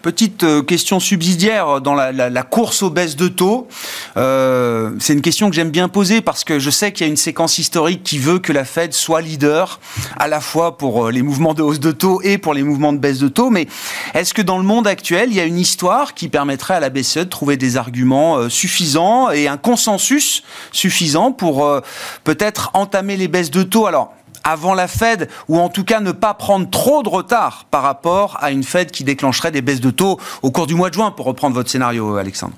Petite 0.03 0.43
euh, 0.43 0.61
question 0.61 0.99
subsidiaire 0.99 1.79
dans 1.79 1.93
la, 1.93 2.43
course 2.43 2.83
aux 2.83 2.89
baisses 2.89 3.15
de 3.15 3.29
taux. 3.29 3.69
Euh, 4.17 4.91
c'est 4.99 5.13
une 5.13 5.21
question 5.21 5.49
que 5.49 5.55
j'aime 5.55 5.71
bien 5.71 5.87
poser 5.87 6.19
parce 6.19 6.43
que 6.43 6.59
je 6.59 6.69
sais 6.69 6.91
qu'il 6.91 7.05
y 7.05 7.09
a 7.09 7.09
une 7.09 7.15
séquence 7.15 7.57
historique 7.57 8.03
qui 8.03 8.19
veut 8.19 8.39
que 8.39 8.51
la 8.51 8.65
Fed 8.65 8.91
soit 8.91 9.21
leader 9.21 9.79
à 10.17 10.27
la 10.27 10.41
fois 10.41 10.77
pour 10.77 11.05
euh, 11.05 11.11
les 11.11 11.21
mouvements 11.21 11.53
de 11.53 11.63
hausse 11.63 11.79
de 11.79 11.91
taux 11.91 12.21
et 12.21 12.37
pour 12.37 12.53
les 12.53 12.63
mouvements 12.63 12.91
de 12.91 12.97
baisse 12.97 13.19
de 13.19 13.29
taux. 13.29 13.49
Mais 13.49 13.65
est-ce 14.13 14.33
que 14.33 14.41
dans 14.41 14.57
le 14.57 14.65
monde 14.65 14.87
actuel, 14.87 15.29
il 15.29 15.37
y 15.37 15.39
a 15.39 15.45
une 15.45 15.59
histoire 15.59 16.13
qui 16.13 16.27
permettrait 16.27 16.73
à 16.73 16.79
la 16.81 16.89
BCE 16.89 17.19
de 17.19 17.23
trouver 17.23 17.55
des 17.55 17.77
arguments 17.77 18.49
suffisants 18.49 19.31
et 19.31 19.47
un 19.47 19.57
consensus 19.57 20.43
suffisant 20.73 21.31
pour 21.31 21.81
peut-être 22.25 22.71
entamer 22.73 23.15
les 23.15 23.29
baisses 23.29 23.51
de 23.51 23.63
taux? 23.63 23.85
Alors, 23.87 24.13
avant 24.43 24.73
la 24.73 24.87
Fed, 24.87 25.29
ou 25.47 25.59
en 25.59 25.69
tout 25.69 25.83
cas 25.83 25.99
ne 25.99 26.11
pas 26.11 26.33
prendre 26.33 26.69
trop 26.69 27.03
de 27.03 27.09
retard 27.09 27.65
par 27.71 27.83
rapport 27.83 28.37
à 28.41 28.51
une 28.51 28.63
Fed 28.63 28.91
qui 28.91 29.03
déclencherait 29.03 29.51
des 29.51 29.61
baisses 29.61 29.81
de 29.81 29.91
taux 29.91 30.19
au 30.41 30.51
cours 30.51 30.67
du 30.67 30.75
mois 30.75 30.89
de 30.89 30.95
juin, 30.95 31.11
pour 31.11 31.25
reprendre 31.25 31.55
votre 31.55 31.69
scénario, 31.69 32.15
Alexandre 32.15 32.53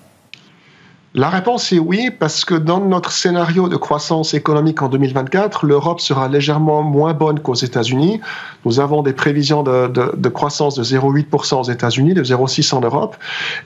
la 1.15 1.29
réponse 1.29 1.71
est 1.71 1.79
oui, 1.79 2.09
parce 2.11 2.43
que 2.43 2.55
dans 2.55 2.81
notre 2.81 3.09
scénario 3.09 3.69
de 3.69 3.77
croissance 3.77 4.33
économique 4.33 4.81
en 4.81 4.89
2024, 4.89 5.65
l'Europe 5.65 6.01
sera 6.01 6.27
légèrement 6.27 6.83
moins 6.83 7.13
bonne 7.13 7.39
qu'aux 7.39 7.55
États-Unis. 7.55 8.19
Nous 8.65 8.81
avons 8.81 9.01
des 9.01 9.13
prévisions 9.13 9.63
de, 9.63 10.27
croissance 10.27 10.75
de 10.75 10.83
0,8% 10.83 11.61
aux 11.61 11.71
États-Unis, 11.71 12.15
de 12.15 12.21
0,6% 12.21 12.75
en 12.75 12.81
Europe. 12.81 13.15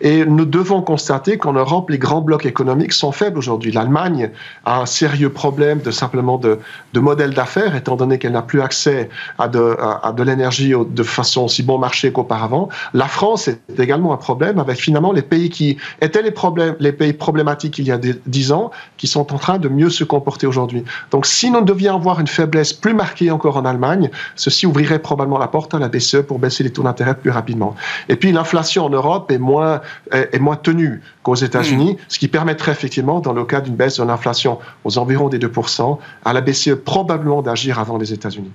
Et 0.01 0.25
nous 0.25 0.45
devons 0.45 0.83
constater 0.83 1.39
qu'en 1.39 1.53
Europe, 1.53 1.89
les 1.89 1.97
grands 1.97 2.21
blocs 2.21 2.45
économiques 2.45 2.93
sont 2.93 3.11
faibles 3.11 3.39
aujourd'hui. 3.39 3.71
L'Allemagne 3.71 4.29
a 4.65 4.81
un 4.81 4.85
sérieux 4.85 5.31
problème 5.31 5.79
de 5.79 5.89
simplement 5.89 6.37
de, 6.37 6.59
modèle 6.93 7.33
d'affaires, 7.33 7.75
étant 7.75 7.95
donné 7.95 8.19
qu'elle 8.19 8.33
n'a 8.33 8.43
plus 8.43 8.61
accès 8.61 9.09
à 9.39 9.47
de, 9.47 10.23
l'énergie 10.23 10.73
de 10.87 11.03
façon 11.03 11.45
aussi 11.45 11.63
bon 11.63 11.79
marché 11.79 12.11
qu'auparavant. 12.11 12.69
La 12.93 13.07
France 13.07 13.47
est 13.47 13.79
également 13.79 14.13
un 14.13 14.17
problème 14.17 14.59
avec 14.59 14.77
finalement 14.77 15.13
les 15.13 15.23
pays 15.23 15.49
qui 15.49 15.77
étaient 15.99 16.21
les 16.21 16.29
problèmes, 16.29 16.75
les 16.79 16.91
pays 16.91 17.13
problématiques 17.39 17.77
il 17.77 17.87
y 17.87 17.91
a 17.91 17.97
dix 17.97 18.51
ans 18.51 18.69
qui 18.97 19.07
sont 19.07 19.33
en 19.33 19.37
train 19.37 19.59
de 19.59 19.69
mieux 19.69 19.89
se 19.89 20.03
comporter 20.03 20.45
aujourd'hui. 20.45 20.83
Donc 21.11 21.25
si 21.25 21.49
nous 21.49 21.61
devions 21.61 21.95
avoir 21.95 22.19
une 22.19 22.27
faiblesse 22.27 22.73
plus 22.73 22.93
marquée 22.93 23.31
encore 23.31 23.55
en 23.55 23.63
Allemagne, 23.63 24.09
ceci 24.35 24.65
ouvrirait 24.65 24.99
probablement 24.99 25.39
la 25.39 25.47
porte 25.47 25.73
à 25.73 25.79
la 25.79 25.87
BCE 25.87 26.23
pour 26.27 26.37
baisser 26.37 26.63
les 26.63 26.71
taux 26.71 26.83
d'intérêt 26.83 27.15
plus 27.15 27.31
rapidement. 27.31 27.75
Et 28.09 28.17
puis 28.17 28.33
l'inflation 28.33 28.85
en 28.85 28.89
Europe 28.89 29.31
est 29.31 29.37
moins, 29.37 29.79
est, 30.11 30.39
moins 30.39 30.57
tenue 30.57 31.01
qu'aux 31.23 31.35
États-Unis, 31.35 31.93
hmm. 31.93 32.05
ce 32.09 32.19
qui 32.19 32.27
permettrait 32.27 32.73
effectivement, 32.73 33.21
dans 33.21 33.33
le 33.33 33.45
cas 33.45 33.61
d'une 33.61 33.75
baisse 33.75 33.97
de 33.99 34.03
l'inflation 34.03 34.59
aux 34.83 34.97
environs 34.97 35.29
des 35.29 35.39
2%, 35.39 35.97
à 36.25 36.33
la 36.33 36.41
BCE 36.41 36.75
probablement 36.83 37.41
d'agir 37.41 37.79
avant 37.79 37.97
les 37.97 38.11
États-Unis. 38.11 38.51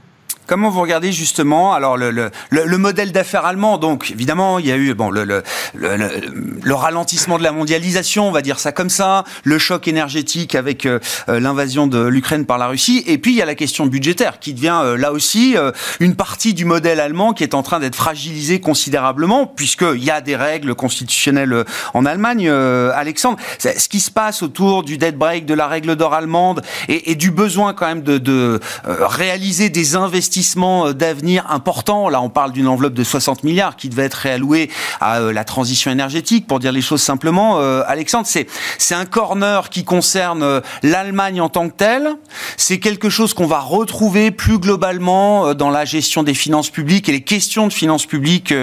Comment 0.46 0.68
vous 0.68 0.83
regardez 0.83 1.11
justement 1.11 1.72
alors 1.72 1.96
le, 1.96 2.11
le, 2.11 2.30
le, 2.50 2.78
modèle 2.78 3.12
d'affaires 3.12 3.46
allemand? 3.46 3.78
Donc 3.78 4.11
évidemment, 4.11 4.59
il 4.59 4.66
y 4.66 4.72
a 4.72 4.76
eu 4.76 4.92
bon 4.92 5.11
le, 5.11 5.24
le, 5.24 6.74
ralentissement 6.74 7.38
de 7.38 7.42
la 7.42 7.52
mondialisation, 7.52 8.28
on 8.28 8.30
va 8.30 8.42
dire 8.42 8.59
ça 8.59 8.70
comme 8.70 8.90
ça, 8.90 9.24
le 9.42 9.59
choc 9.59 9.88
énergétique 9.88 10.54
avec 10.54 10.85
euh, 10.85 10.98
euh, 11.30 11.40
l'invasion 11.40 11.87
de 11.87 12.04
l'Ukraine 12.04 12.44
par 12.44 12.59
la 12.59 12.66
Russie, 12.66 13.02
et 13.07 13.16
puis 13.16 13.33
il 13.33 13.37
y 13.37 13.42
a 13.42 13.46
la 13.46 13.54
question 13.54 13.87
budgétaire 13.87 14.38
qui 14.38 14.52
devient 14.52 14.80
euh, 14.83 14.98
là 14.98 15.12
aussi 15.12 15.57
une 16.00 16.14
partie 16.14 16.52
du 16.52 16.64
modèle 16.64 17.00
allemand 17.00 17.33
qui 17.33 17.42
est 17.42 17.54
en 17.54 17.62
train 17.62 17.80
d'être 17.80 17.96
fragilisé 17.96 18.61
considérablement 18.61 19.46
puisqu'il 19.46 20.04
y 20.04 20.11
a 20.11 20.20
des 20.20 20.37
règles 20.37 20.74
constitutionnelles 20.74 21.64
en 21.94 22.04
Allemagne. 22.04 22.48
Alexandre, 22.48 23.38
ce 23.59 23.88
qui 23.88 24.00
se 24.00 24.11
passe 24.11 24.42
autour 24.42 24.83
du 24.83 24.98
debt 24.98 25.12
break, 25.12 25.46
de 25.46 25.54
la 25.54 25.68
règle 25.68 25.96
d'or 25.96 26.14
allemande 26.14 26.62
et, 26.88 27.11
et, 27.11 27.14
du 27.14 27.30
besoin 27.30 27.72
quand 27.72 27.87
même 27.87 28.02
de, 28.02 28.18
de 28.18 28.61
réaliser 28.85 29.70
des 29.70 29.96
investissements 29.96 30.33
euh, 30.58 30.92
d'avenir 30.92 31.44
important. 31.50 32.08
Là, 32.08 32.20
on 32.20 32.28
parle 32.28 32.52
d'une 32.52 32.66
enveloppe 32.66 32.94
de 32.94 33.04
60 33.04 33.44
milliards 33.44 33.76
qui 33.76 33.88
devait 33.88 34.04
être 34.04 34.14
réallouée 34.14 34.70
à 35.00 35.20
euh, 35.20 35.32
la 35.32 35.44
transition 35.44 35.90
énergétique, 35.90 36.46
pour 36.46 36.58
dire 36.58 36.72
les 36.72 36.80
choses 36.80 37.02
simplement. 37.02 37.60
Euh, 37.60 37.82
Alexandre, 37.86 38.26
c'est 38.26 38.46
c'est 38.78 38.94
un 38.94 39.06
corner 39.06 39.70
qui 39.70 39.84
concerne 39.84 40.62
l'Allemagne 40.82 41.40
en 41.40 41.48
tant 41.48 41.68
que 41.68 41.76
telle. 41.76 42.08
C'est 42.56 42.78
quelque 42.78 43.08
chose 43.08 43.34
qu'on 43.34 43.46
va 43.46 43.60
retrouver 43.60 44.30
plus 44.30 44.58
globalement 44.58 45.54
dans 45.54 45.70
la 45.70 45.84
gestion 45.84 46.22
des 46.22 46.34
finances 46.34 46.70
publiques 46.70 47.08
et 47.08 47.12
les 47.12 47.22
questions 47.22 47.66
de 47.66 47.72
finances 47.72 48.06
publiques 48.06 48.54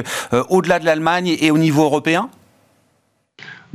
au-delà 0.50 0.80
de 0.80 0.86
l'Allemagne 0.86 1.36
et 1.40 1.52
au 1.52 1.58
niveau 1.58 1.84
européen. 1.84 2.30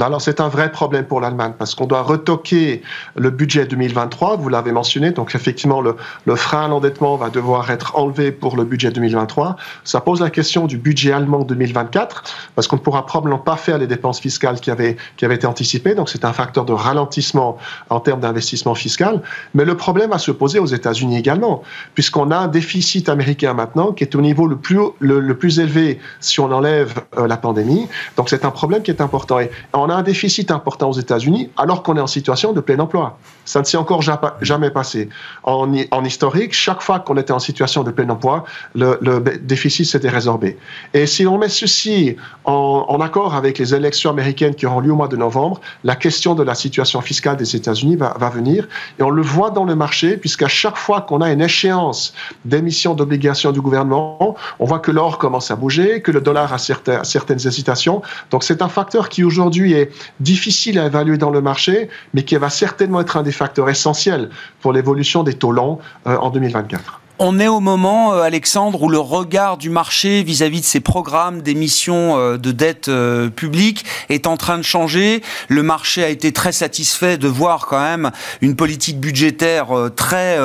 Alors 0.00 0.20
c'est 0.20 0.40
un 0.40 0.48
vrai 0.48 0.70
problème 0.70 1.06
pour 1.06 1.20
l'Allemagne 1.22 1.54
parce 1.58 1.74
qu'on 1.74 1.86
doit 1.86 2.02
retoquer 2.02 2.82
le 3.16 3.30
budget 3.30 3.64
2023, 3.64 4.36
vous 4.36 4.50
l'avez 4.50 4.70
mentionné, 4.70 5.10
donc 5.10 5.34
effectivement 5.34 5.80
le, 5.80 5.96
frein 6.36 6.66
à 6.66 6.68
l'endettement 6.68 7.16
va 7.16 7.30
devoir 7.30 7.70
être 7.70 7.96
enlevé 7.96 8.30
pour 8.30 8.56
le 8.56 8.64
budget 8.64 8.90
2023. 8.90 9.56
Ça 9.84 10.00
pose 10.02 10.20
la 10.20 10.28
question 10.28 10.66
du 10.66 10.76
budget 10.76 11.12
allemand 11.12 11.44
2024 11.44 12.24
parce 12.54 12.68
qu'on 12.68 12.76
ne 12.76 12.82
pourra 12.82 13.06
probablement 13.06 13.38
pas 13.38 13.56
faire 13.56 13.78
les 13.78 13.86
dépenses 13.86 14.20
fiscales 14.20 14.60
qui 14.60 14.70
avaient, 14.70 14.96
qui 15.16 15.24
avaient 15.24 15.36
été 15.36 15.46
anticipées, 15.46 15.94
donc 15.94 16.10
c'est 16.10 16.26
un 16.26 16.32
facteur 16.34 16.66
de 16.66 16.74
ralentissement 16.74 17.56
en 17.88 18.00
termes 18.00 18.20
d'investissement 18.20 18.74
fiscal. 18.74 19.22
Mais 19.54 19.64
le 19.64 19.78
problème 19.78 20.10
va 20.10 20.18
se 20.18 20.30
poser 20.30 20.58
aux 20.58 20.66
États-Unis 20.66 21.16
également, 21.16 21.62
puisqu'on 21.94 22.30
a 22.30 22.36
un 22.36 22.48
déficit 22.48 23.08
américain 23.08 23.54
maintenant 23.54 23.92
qui 23.92 24.04
est 24.04 24.14
au 24.14 24.20
niveau 24.20 24.46
le 24.46 24.56
plus, 24.56 24.80
le, 25.00 25.34
plus 25.34 25.58
élevé 25.58 26.00
si 26.20 26.38
on 26.40 26.52
enlève 26.52 26.94
euh, 27.16 27.26
la 27.26 27.38
pandémie. 27.38 27.88
Donc 28.18 28.28
c'est 28.28 28.44
un 28.44 28.50
problème 28.50 28.82
qui 28.82 28.90
est 28.90 29.00
important. 29.00 29.38
On 29.86 29.90
a 29.90 29.94
un 29.94 30.02
déficit 30.02 30.50
important 30.50 30.90
aux 30.90 30.98
États-Unis 30.98 31.50
alors 31.56 31.84
qu'on 31.84 31.96
est 31.96 32.00
en 32.00 32.08
situation 32.08 32.52
de 32.52 32.60
plein 32.60 32.78
emploi. 32.80 33.18
Ça 33.44 33.60
ne 33.60 33.64
s'est 33.64 33.76
encore 33.76 34.02
jamais 34.40 34.70
passé. 34.70 35.08
En, 35.44 35.72
historique, 36.04 36.52
chaque 36.52 36.82
fois 36.82 36.98
qu'on 36.98 37.16
était 37.16 37.32
en 37.32 37.38
situation 37.38 37.84
de 37.84 37.92
plein 37.92 38.08
emploi, 38.08 38.44
le, 38.74 38.98
déficit 39.38 39.86
s'était 39.86 40.08
résorbé. 40.08 40.58
Et 40.92 41.06
si 41.06 41.24
on 41.26 41.38
met 41.38 41.48
ceci 41.48 42.16
en, 42.44 43.00
accord 43.00 43.36
avec 43.36 43.58
les 43.58 43.74
élections 43.74 44.10
américaines 44.10 44.56
qui 44.56 44.66
auront 44.66 44.80
lieu 44.80 44.90
au 44.90 44.96
mois 44.96 45.06
de 45.06 45.16
novembre, 45.16 45.60
la 45.84 45.94
question 45.94 46.34
de 46.34 46.42
la 46.42 46.56
situation 46.56 47.00
fiscale 47.00 47.36
des 47.36 47.54
États-Unis 47.54 47.94
va, 47.94 48.30
venir. 48.30 48.66
Et 48.98 49.04
on 49.04 49.10
le 49.10 49.22
voit 49.22 49.50
dans 49.50 49.64
le 49.64 49.76
marché, 49.76 50.16
puisqu'à 50.16 50.48
chaque 50.48 50.76
fois 50.76 51.02
qu'on 51.02 51.20
a 51.20 51.30
une 51.30 51.42
échéance 51.42 52.12
d'émission 52.44 52.94
d'obligations 52.94 53.52
du 53.52 53.60
gouvernement, 53.60 54.36
on 54.58 54.64
voit 54.64 54.80
que 54.80 54.90
l'or 54.90 55.18
commence 55.18 55.52
à 55.52 55.56
bouger, 55.56 56.02
que 56.02 56.10
le 56.10 56.20
dollar 56.20 56.52
a 56.52 56.58
certaines 56.58 57.46
hésitations. 57.46 58.02
Donc 58.32 58.42
c'est 58.42 58.62
un 58.62 58.68
facteur 58.68 59.08
qui 59.08 59.22
aujourd'hui 59.22 59.75
est 59.76 59.90
difficile 60.20 60.78
à 60.78 60.86
évaluer 60.86 61.18
dans 61.18 61.30
le 61.30 61.40
marché, 61.40 61.88
mais 62.14 62.22
qui 62.24 62.36
va 62.36 62.50
certainement 62.50 63.00
être 63.00 63.16
un 63.16 63.22
des 63.22 63.32
facteurs 63.32 63.68
essentiels 63.68 64.30
pour 64.60 64.72
l'évolution 64.72 65.22
des 65.22 65.34
taux 65.34 65.52
longs 65.52 65.78
euh, 66.06 66.16
en 66.16 66.30
2024. 66.30 67.00
On 67.18 67.40
est 67.40 67.48
au 67.48 67.60
moment, 67.60 68.12
euh, 68.12 68.20
Alexandre, 68.20 68.82
où 68.82 68.90
le 68.90 68.98
regard 68.98 69.56
du 69.56 69.70
marché 69.70 70.22
vis-à-vis 70.22 70.60
de 70.60 70.66
ces 70.66 70.80
programmes 70.80 71.40
d'émission 71.40 72.18
euh, 72.18 72.36
de 72.36 72.52
dette 72.52 72.90
publique 73.34 73.86
est 74.10 74.26
en 74.26 74.36
train 74.36 74.58
de 74.58 74.62
changer. 74.62 75.22
Le 75.48 75.62
marché 75.62 76.04
a 76.04 76.10
été 76.10 76.32
très 76.32 76.52
satisfait 76.52 77.16
de 77.16 77.26
voir 77.26 77.66
quand 77.66 77.80
même 77.80 78.10
une 78.42 78.54
politique 78.54 79.00
budgétaire 79.00 79.68
très 79.96 80.38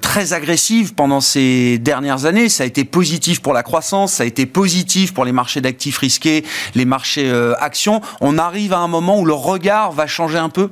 très 0.00 0.32
agressive 0.32 0.94
pendant 0.94 1.20
ces 1.20 1.78
dernières 1.78 2.24
années. 2.24 2.48
Ça 2.48 2.64
a 2.64 2.66
été 2.66 2.84
positif 2.84 3.42
pour 3.42 3.52
la 3.52 3.62
croissance, 3.62 4.14
ça 4.14 4.22
a 4.22 4.26
été 4.26 4.46
positif 4.46 5.12
pour 5.12 5.24
les 5.24 5.32
marchés 5.32 5.60
d'actifs 5.60 5.98
risqués, 5.98 6.44
les 6.74 6.84
marchés 6.84 7.30
actions. 7.60 8.00
On 8.20 8.38
arrive 8.38 8.72
à 8.72 8.78
un 8.78 8.88
moment 8.88 9.20
où 9.20 9.24
le 9.24 9.34
regard 9.34 9.92
va 9.92 10.06
changer 10.06 10.38
un 10.38 10.48
peu? 10.48 10.70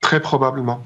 Très 0.00 0.20
probablement. 0.20 0.82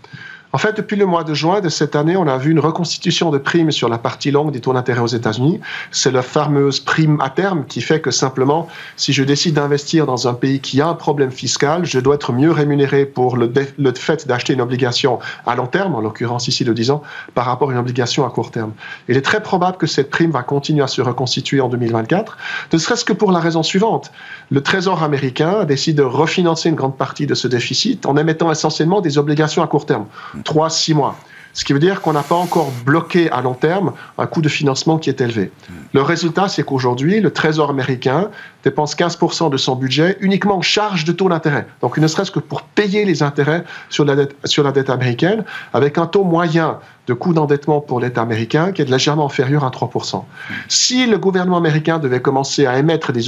En 0.55 0.59
fait, 0.59 0.77
depuis 0.77 0.95
le 0.95 1.05
mois 1.05 1.25
de 1.25 1.35
juin 1.35 1.61
de 1.61 1.69
cette 1.69 1.97
année, 1.97 2.17
on 2.17 2.29
a 2.29 2.39
vu 2.39 2.53
une 2.53 2.61
reconstitution 2.61 3.33
de 3.33 3.39
primes 3.39 3.73
sur 3.73 3.89
la 3.89 3.99
partie 3.99 4.31
longue 4.31 4.53
des 4.53 4.61
taux 4.61 4.73
d'intérêt 4.73 5.01
aux 5.01 5.09
États-Unis. 5.09 5.59
C'est 5.91 6.13
la 6.13 6.23
fameuse 6.23 6.79
prime 6.79 7.21
à 7.21 7.29
terme 7.29 7.65
qui 7.67 7.81
fait 7.81 8.01
que 8.01 8.13
simplement, 8.13 8.69
si 8.97 9.13
je 9.13 9.25
décide 9.25 9.57
d'investir 9.57 10.07
dans 10.07 10.29
un 10.29 10.35
pays 10.35 10.61
qui 10.61 10.81
a 10.81 10.87
un 10.87 10.95
problème 10.95 11.33
fiscal, 11.33 11.85
je 11.85 11.99
dois 11.99 12.15
être 12.15 12.33
mieux 12.33 12.53
rémunéré 12.53 13.05
pour 13.05 13.37
le, 13.37 13.53
fait 13.97 14.29
d'acheter 14.29 14.53
une 14.53 14.61
obligation 14.61 15.19
à 15.45 15.57
long 15.57 15.67
terme, 15.67 15.97
en 15.97 16.01
l'occurrence 16.01 16.47
ici 16.47 16.63
de 16.63 16.73
10 16.73 16.93
ans, 16.93 17.03
par 17.35 17.47
rapport 17.47 17.71
à 17.71 17.73
une 17.73 17.79
obligation 17.81 18.25
à 18.25 18.31
court 18.31 18.53
terme. 18.53 18.75
Il 19.09 19.17
est 19.17 19.23
très 19.23 19.43
probable 19.43 19.77
que 19.77 19.89
cette 19.89 20.09
prime 20.09 20.31
va 20.31 20.45
continuer 20.45 20.85
à 20.85 20.87
se 20.87 21.03
reconstituer 21.03 21.61
en 21.63 21.69
2024, 21.69 22.39
ne 22.73 22.79
serait-ce 22.79 23.05
que 23.05 23.13
pour 23.13 23.33
la 23.33 23.41
raison 23.41 23.65
suivante. 23.65 24.13
Le 24.53 24.63
Trésor 24.63 25.03
américain 25.03 25.65
décide 25.65 25.97
de 25.97 26.05
refinancer 26.05 26.69
une 26.69 26.77
grande 26.77 26.97
partie 26.97 27.27
de 27.27 27.35
ce 27.35 27.49
déficit 27.49 28.07
en 28.07 28.17
émettant 28.17 28.53
essentiellement 28.53 29.01
des 29.01 29.19
obligations 29.19 29.61
à 29.61 29.67
court 29.67 29.87
terme. 29.87 30.07
3 30.45 30.71
6 30.71 30.95
mois. 30.95 31.17
Ce 31.55 31.65
qui 31.65 31.73
veut 31.73 31.79
dire 31.79 32.01
qu'on 32.01 32.13
n'a 32.13 32.25
pas 32.25 32.35
encore 32.35 32.73
bloqué 32.85 33.31
à 33.31 33.41
long 33.41 33.55
terme 33.55 33.93
un 34.19 34.27
coût 34.27 34.43
de 34.43 34.49
financement 34.49 34.99
qui 34.99 35.09
est 35.09 35.21
élevé. 35.21 35.53
Le 35.93 36.03
résultat, 36.03 36.49
c'est 36.49 36.65
qu'aujourd'hui, 36.65 37.21
le 37.21 37.33
Trésor 37.33 37.71
américain 37.71 38.31
dépense 38.65 38.97
15% 38.97 39.51
de 39.51 39.57
son 39.57 39.77
budget 39.77 40.17
uniquement 40.21 40.57
en 40.57 40.63
charge 40.63 41.05
de 41.05 41.13
taux 41.13 41.29
d'intérêt. 41.29 41.67
Donc, 41.83 41.99
ne 41.99 42.07
serait-ce 42.07 42.31
que 42.31 42.41
pour 42.41 42.63
payer 42.63 43.05
les 43.05 43.23
intérêts 43.23 43.65
sur 43.91 44.05
la 44.05 44.17
dette, 44.17 44.91
américaine, 44.91 45.45
avec 45.73 45.99
un 45.99 46.07
taux 46.07 46.25
moyen 46.25 46.79
de 47.07 47.15
coût 47.15 47.35
d'endettement 47.35 47.81
pour 47.81 48.01
l'État 48.01 48.23
américain 48.23 48.73
qui 48.73 48.83
est 48.83 48.89
légèrement 48.89 49.27
inférieur 49.27 49.65
à 49.65 49.71
3%. 49.71 50.25
Si 50.69 51.07
le 51.07 51.19
gouvernement 51.19 51.59
américain 51.59 51.99
devait 51.99 52.21
commencer 52.21 52.67
à 52.67 52.79
émettre 52.79 53.13
des, 53.13 53.25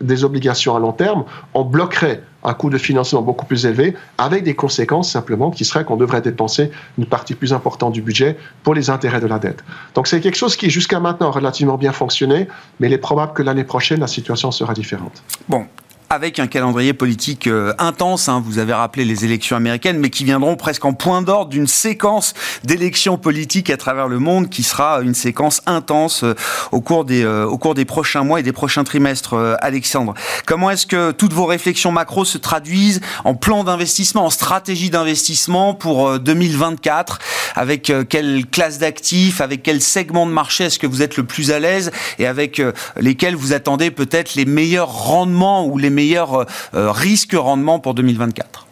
des 0.00 0.24
obligations 0.24 0.76
à 0.76 0.78
long 0.78 0.92
terme, 0.92 1.24
on 1.54 1.64
bloquerait 1.64 2.22
un 2.44 2.54
coût 2.54 2.70
de 2.70 2.78
financement 2.78 3.22
beaucoup 3.22 3.46
plus 3.46 3.64
élevé, 3.66 3.96
avec 4.18 4.44
des 4.44 4.54
conséquences 4.54 5.10
simplement 5.10 5.50
qui 5.50 5.64
seraient 5.64 5.84
qu'on 5.84 5.96
devrait 5.96 6.20
dépenser 6.20 6.70
une 6.98 7.06
partie 7.06 7.34
plus 7.34 7.52
importante 7.52 7.92
du 7.92 8.02
budget 8.02 8.36
pour 8.62 8.74
les 8.74 8.90
intérêts 8.90 9.20
de 9.20 9.26
la 9.26 9.38
dette. 9.38 9.64
Donc 9.94 10.06
c'est 10.06 10.20
quelque 10.20 10.36
chose 10.36 10.56
qui 10.56 10.68
jusqu'à 10.68 11.00
maintenant 11.00 11.28
a 11.28 11.30
relativement 11.30 11.78
bien 11.78 11.92
fonctionné, 11.92 12.46
mais 12.80 12.88
il 12.88 12.92
est 12.92 12.98
probable 12.98 13.32
que 13.32 13.42
l'année 13.42 13.64
prochaine, 13.64 14.00
la 14.00 14.06
situation 14.06 14.50
sera 14.50 14.73
différente. 14.74 15.22
Bon, 15.48 15.66
avec 16.14 16.38
un 16.38 16.46
calendrier 16.46 16.94
politique 16.94 17.48
euh, 17.48 17.74
intense. 17.78 18.28
Hein, 18.28 18.42
vous 18.44 18.58
avez 18.58 18.72
rappelé 18.72 19.04
les 19.04 19.24
élections 19.24 19.56
américaines, 19.56 19.98
mais 19.98 20.10
qui 20.10 20.24
viendront 20.24 20.56
presque 20.56 20.84
en 20.84 20.92
point 20.92 21.22
d'ordre 21.22 21.50
d'une 21.50 21.66
séquence 21.66 22.34
d'élections 22.62 23.18
politiques 23.18 23.68
à 23.68 23.76
travers 23.76 24.06
le 24.06 24.20
monde, 24.20 24.48
qui 24.48 24.62
sera 24.62 25.00
une 25.02 25.14
séquence 25.14 25.60
intense 25.66 26.22
euh, 26.22 26.34
au 26.70 26.80
cours 26.80 27.04
des 27.04 27.24
euh, 27.24 27.44
au 27.44 27.58
cours 27.58 27.74
des 27.74 27.84
prochains 27.84 28.22
mois 28.22 28.40
et 28.40 28.42
des 28.42 28.52
prochains 28.52 28.84
trimestres. 28.84 29.34
Alexandre, 29.60 30.14
comment 30.46 30.70
est-ce 30.70 30.86
que 30.86 31.10
toutes 31.10 31.32
vos 31.32 31.46
réflexions 31.46 31.90
macro 31.90 32.24
se 32.24 32.38
traduisent 32.38 33.00
en 33.24 33.34
plan 33.34 33.64
d'investissement, 33.64 34.26
en 34.26 34.30
stratégie 34.30 34.90
d'investissement 34.90 35.74
pour 35.74 36.20
2024 36.20 37.18
Avec 37.56 37.92
quelle 38.08 38.46
classe 38.46 38.78
d'actifs, 38.78 39.40
avec 39.40 39.62
quel 39.62 39.80
segment 39.80 40.26
de 40.26 40.30
marché 40.30 40.64
est-ce 40.64 40.78
que 40.78 40.86
vous 40.86 41.02
êtes 41.02 41.16
le 41.16 41.24
plus 41.24 41.50
à 41.50 41.58
l'aise 41.58 41.90
et 42.18 42.26
avec 42.26 42.62
lesquels 43.00 43.34
vous 43.34 43.52
attendez 43.52 43.90
peut-être 43.90 44.34
les 44.34 44.44
meilleurs 44.44 44.92
rendements 44.92 45.66
ou 45.66 45.78
les 45.78 45.90
meilleurs 45.90 46.03
euh, 46.12 46.44
euh, 46.74 46.92
risques-rendement 46.92 47.78
pour 47.78 47.94
2024 47.94 48.66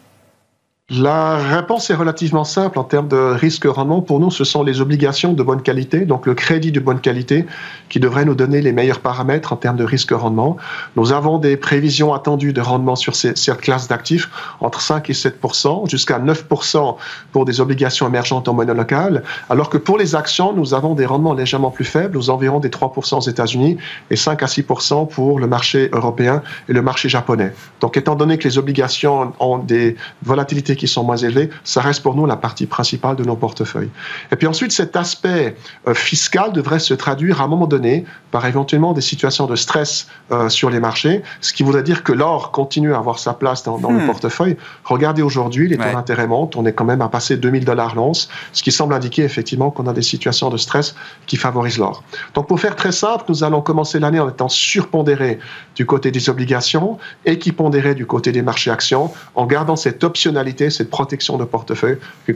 la 0.89 1.37
réponse 1.37 1.89
est 1.91 1.95
relativement 1.95 2.43
simple 2.43 2.77
en 2.77 2.83
termes 2.83 3.07
de 3.07 3.15
risque-rendement. 3.15 4.01
Pour 4.01 4.19
nous, 4.19 4.31
ce 4.31 4.43
sont 4.43 4.63
les 4.63 4.81
obligations 4.81 5.31
de 5.31 5.41
bonne 5.41 5.61
qualité, 5.61 6.01
donc 6.01 6.25
le 6.25 6.33
crédit 6.33 6.73
de 6.73 6.81
bonne 6.81 6.99
qualité, 6.99 7.45
qui 7.87 8.01
devrait 8.01 8.25
nous 8.25 8.35
donner 8.35 8.61
les 8.61 8.73
meilleurs 8.73 8.99
paramètres 8.99 9.53
en 9.53 9.55
termes 9.55 9.77
de 9.77 9.85
risque-rendement. 9.85 10.57
Nous 10.97 11.13
avons 11.13 11.37
des 11.37 11.55
prévisions 11.55 12.13
attendues 12.13 12.51
de 12.51 12.59
rendement 12.59 12.97
sur 12.97 13.15
ces, 13.15 13.33
cette 13.37 13.61
classe 13.61 13.87
d'actifs 13.87 14.29
entre 14.59 14.81
5 14.81 15.09
et 15.09 15.13
7% 15.13 15.89
jusqu'à 15.89 16.19
9% 16.19 16.97
pour 17.31 17.45
des 17.45 17.61
obligations 17.61 18.05
émergentes 18.05 18.49
en 18.49 18.53
monnaie 18.53 18.73
locale, 18.73 19.23
alors 19.49 19.69
que 19.69 19.77
pour 19.77 19.97
les 19.97 20.15
actions, 20.15 20.51
nous 20.51 20.73
avons 20.73 20.95
des 20.95 21.05
rendements 21.05 21.33
légèrement 21.33 21.71
plus 21.71 21.85
faibles, 21.85 22.17
aux 22.17 22.29
environs 22.29 22.59
des 22.59 22.67
3% 22.67 23.19
aux 23.19 23.21
États-Unis 23.21 23.77
et 24.11 24.17
5 24.17 24.43
à 24.43 24.47
6% 24.47 25.07
pour 25.07 25.39
le 25.39 25.47
marché 25.47 25.89
européen 25.93 26.43
et 26.67 26.73
le 26.73 26.81
marché 26.81 27.07
japonais. 27.07 27.53
Donc, 27.79 27.95
étant 27.95 28.15
donné 28.15 28.37
que 28.37 28.43
les 28.43 28.57
obligations 28.57 29.31
ont 29.39 29.59
des 29.59 29.95
volatilités 30.23 30.72
qui 30.75 30.87
sont 30.87 31.03
moins 31.03 31.17
élevés, 31.17 31.49
ça 31.63 31.81
reste 31.81 32.03
pour 32.03 32.15
nous 32.15 32.25
la 32.25 32.35
partie 32.35 32.65
principale 32.65 33.15
de 33.15 33.23
nos 33.23 33.35
portefeuilles. 33.35 33.89
Et 34.31 34.35
puis 34.35 34.47
ensuite, 34.47 34.71
cet 34.71 34.95
aspect 34.95 35.55
euh, 35.87 35.93
fiscal 35.93 36.51
devrait 36.51 36.79
se 36.79 36.93
traduire 36.93 37.41
à 37.41 37.45
un 37.45 37.47
moment 37.47 37.67
donné 37.67 38.05
par 38.31 38.45
éventuellement 38.45 38.93
des 38.93 39.01
situations 39.01 39.45
de 39.45 39.55
stress 39.55 40.07
euh, 40.31 40.49
sur 40.49 40.69
les 40.69 40.79
marchés, 40.79 41.21
ce 41.41 41.53
qui 41.53 41.63
voudrait 41.63 41.83
dire 41.83 42.03
que 42.03 42.11
l'or 42.11 42.51
continue 42.51 42.93
à 42.93 42.97
avoir 42.97 43.19
sa 43.19 43.33
place 43.33 43.63
dans, 43.63 43.77
le 43.77 43.99
hmm. 43.99 44.05
portefeuille. 44.07 44.57
Regardez 44.83 45.21
aujourd'hui, 45.21 45.67
les 45.67 45.77
taux 45.77 45.83
d'intérêt 45.83 46.27
montent, 46.27 46.55
on 46.55 46.65
est 46.65 46.73
quand 46.73 46.85
même 46.85 47.01
à 47.01 47.09
passer 47.09 47.37
2000 47.37 47.65
dollars 47.65 47.95
l'once, 47.95 48.29
ce 48.51 48.63
qui 48.63 48.71
semble 48.71 48.93
indiquer 48.93 49.23
effectivement 49.23 49.69
qu'on 49.69 49.87
a 49.87 49.93
des 49.93 50.01
situations 50.01 50.49
de 50.49 50.57
stress 50.57 50.95
qui 51.27 51.37
favorisent 51.37 51.77
l'or. 51.77 52.03
Donc 52.33 52.47
pour 52.47 52.59
faire 52.59 52.75
très 52.75 52.91
simple, 52.91 53.25
nous 53.29 53.43
allons 53.43 53.61
commencer 53.61 53.99
l'année 53.99 54.19
en 54.19 54.29
étant 54.29 54.49
surpondérés 54.49 55.39
du 55.75 55.85
côté 55.85 56.11
des 56.11 56.29
obligations, 56.29 56.97
équipondérés 57.25 57.95
du 57.95 58.05
côté 58.05 58.31
des 58.31 58.41
marchés 58.41 58.71
actions, 58.71 59.11
en 59.35 59.45
gardant 59.45 59.75
cette 59.75 60.03
optionnalité 60.03 60.62
cette 60.69 60.89
protection 60.89 61.37
de 61.37 61.45
portefeuille 61.45 61.97
que 62.25 62.31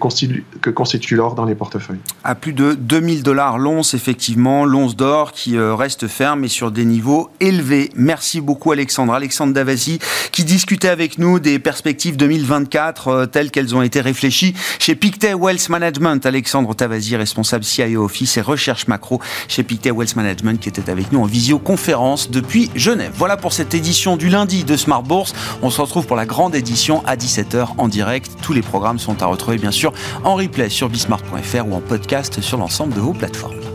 constitue, 0.69 1.15
l'or 1.15 1.35
dans 1.35 1.45
les 1.45 1.55
portefeuilles. 1.55 1.99
À 2.23 2.35
plus 2.35 2.53
de 2.53 2.73
2000 2.73 3.23
dollars 3.23 3.57
l'once, 3.57 3.93
effectivement, 3.93 4.65
l'once 4.65 4.95
d'or 4.95 5.31
qui 5.31 5.57
euh, 5.57 5.75
reste 5.75 6.07
ferme 6.07 6.43
et 6.43 6.47
sur 6.47 6.71
des 6.71 6.85
niveaux 6.85 7.29
élevés. 7.39 7.89
Merci 7.95 8.41
beaucoup 8.41 8.71
Alexandre. 8.71 9.13
Alexandre 9.13 9.53
Davasi 9.53 9.99
qui 10.31 10.43
discutait 10.43 10.89
avec 10.89 11.17
nous 11.17 11.39
des 11.39 11.59
perspectives 11.59 12.17
2024 12.17 13.07
euh, 13.07 13.25
telles 13.25 13.51
qu'elles 13.51 13.75
ont 13.75 13.81
été 13.81 14.01
réfléchies 14.01 14.53
chez 14.79 14.95
Pictet 14.95 15.33
Wealth 15.33 15.69
Management. 15.69 16.25
Alexandre 16.25 16.75
Davasi, 16.75 17.15
responsable 17.15 17.63
CIO 17.63 18.03
Office 18.03 18.37
et 18.37 18.41
recherche 18.41 18.87
macro 18.87 19.21
chez 19.47 19.63
Pictet 19.63 19.91
Wealth 19.91 20.15
Management 20.15 20.59
qui 20.59 20.69
était 20.69 20.89
avec 20.89 21.11
nous 21.11 21.21
en 21.21 21.25
visioconférence 21.25 22.29
depuis 22.31 22.69
Genève. 22.75 23.11
Voilà 23.15 23.37
pour 23.37 23.53
cette 23.53 23.73
édition 23.73 24.17
du 24.17 24.29
lundi 24.29 24.63
de 24.63 24.77
Smart 24.77 25.03
Bourse. 25.03 25.33
On 25.61 25.69
se 25.69 25.81
retrouve 25.81 26.05
pour 26.05 26.15
la 26.15 26.25
grande 26.25 26.55
édition 26.55 27.03
à 27.05 27.15
17h 27.15 27.69
en 27.77 27.87
tous 28.41 28.53
les 28.53 28.61
programmes 28.61 28.99
sont 28.99 29.21
à 29.21 29.25
retrouver 29.25 29.57
bien 29.57 29.71
sûr 29.71 29.93
en 30.23 30.35
replay 30.35 30.69
sur 30.69 30.89
bismart.fr 30.89 31.67
ou 31.67 31.73
en 31.73 31.81
podcast 31.81 32.41
sur 32.41 32.57
l'ensemble 32.57 32.93
de 32.93 32.99
vos 32.99 33.13
plateformes. 33.13 33.66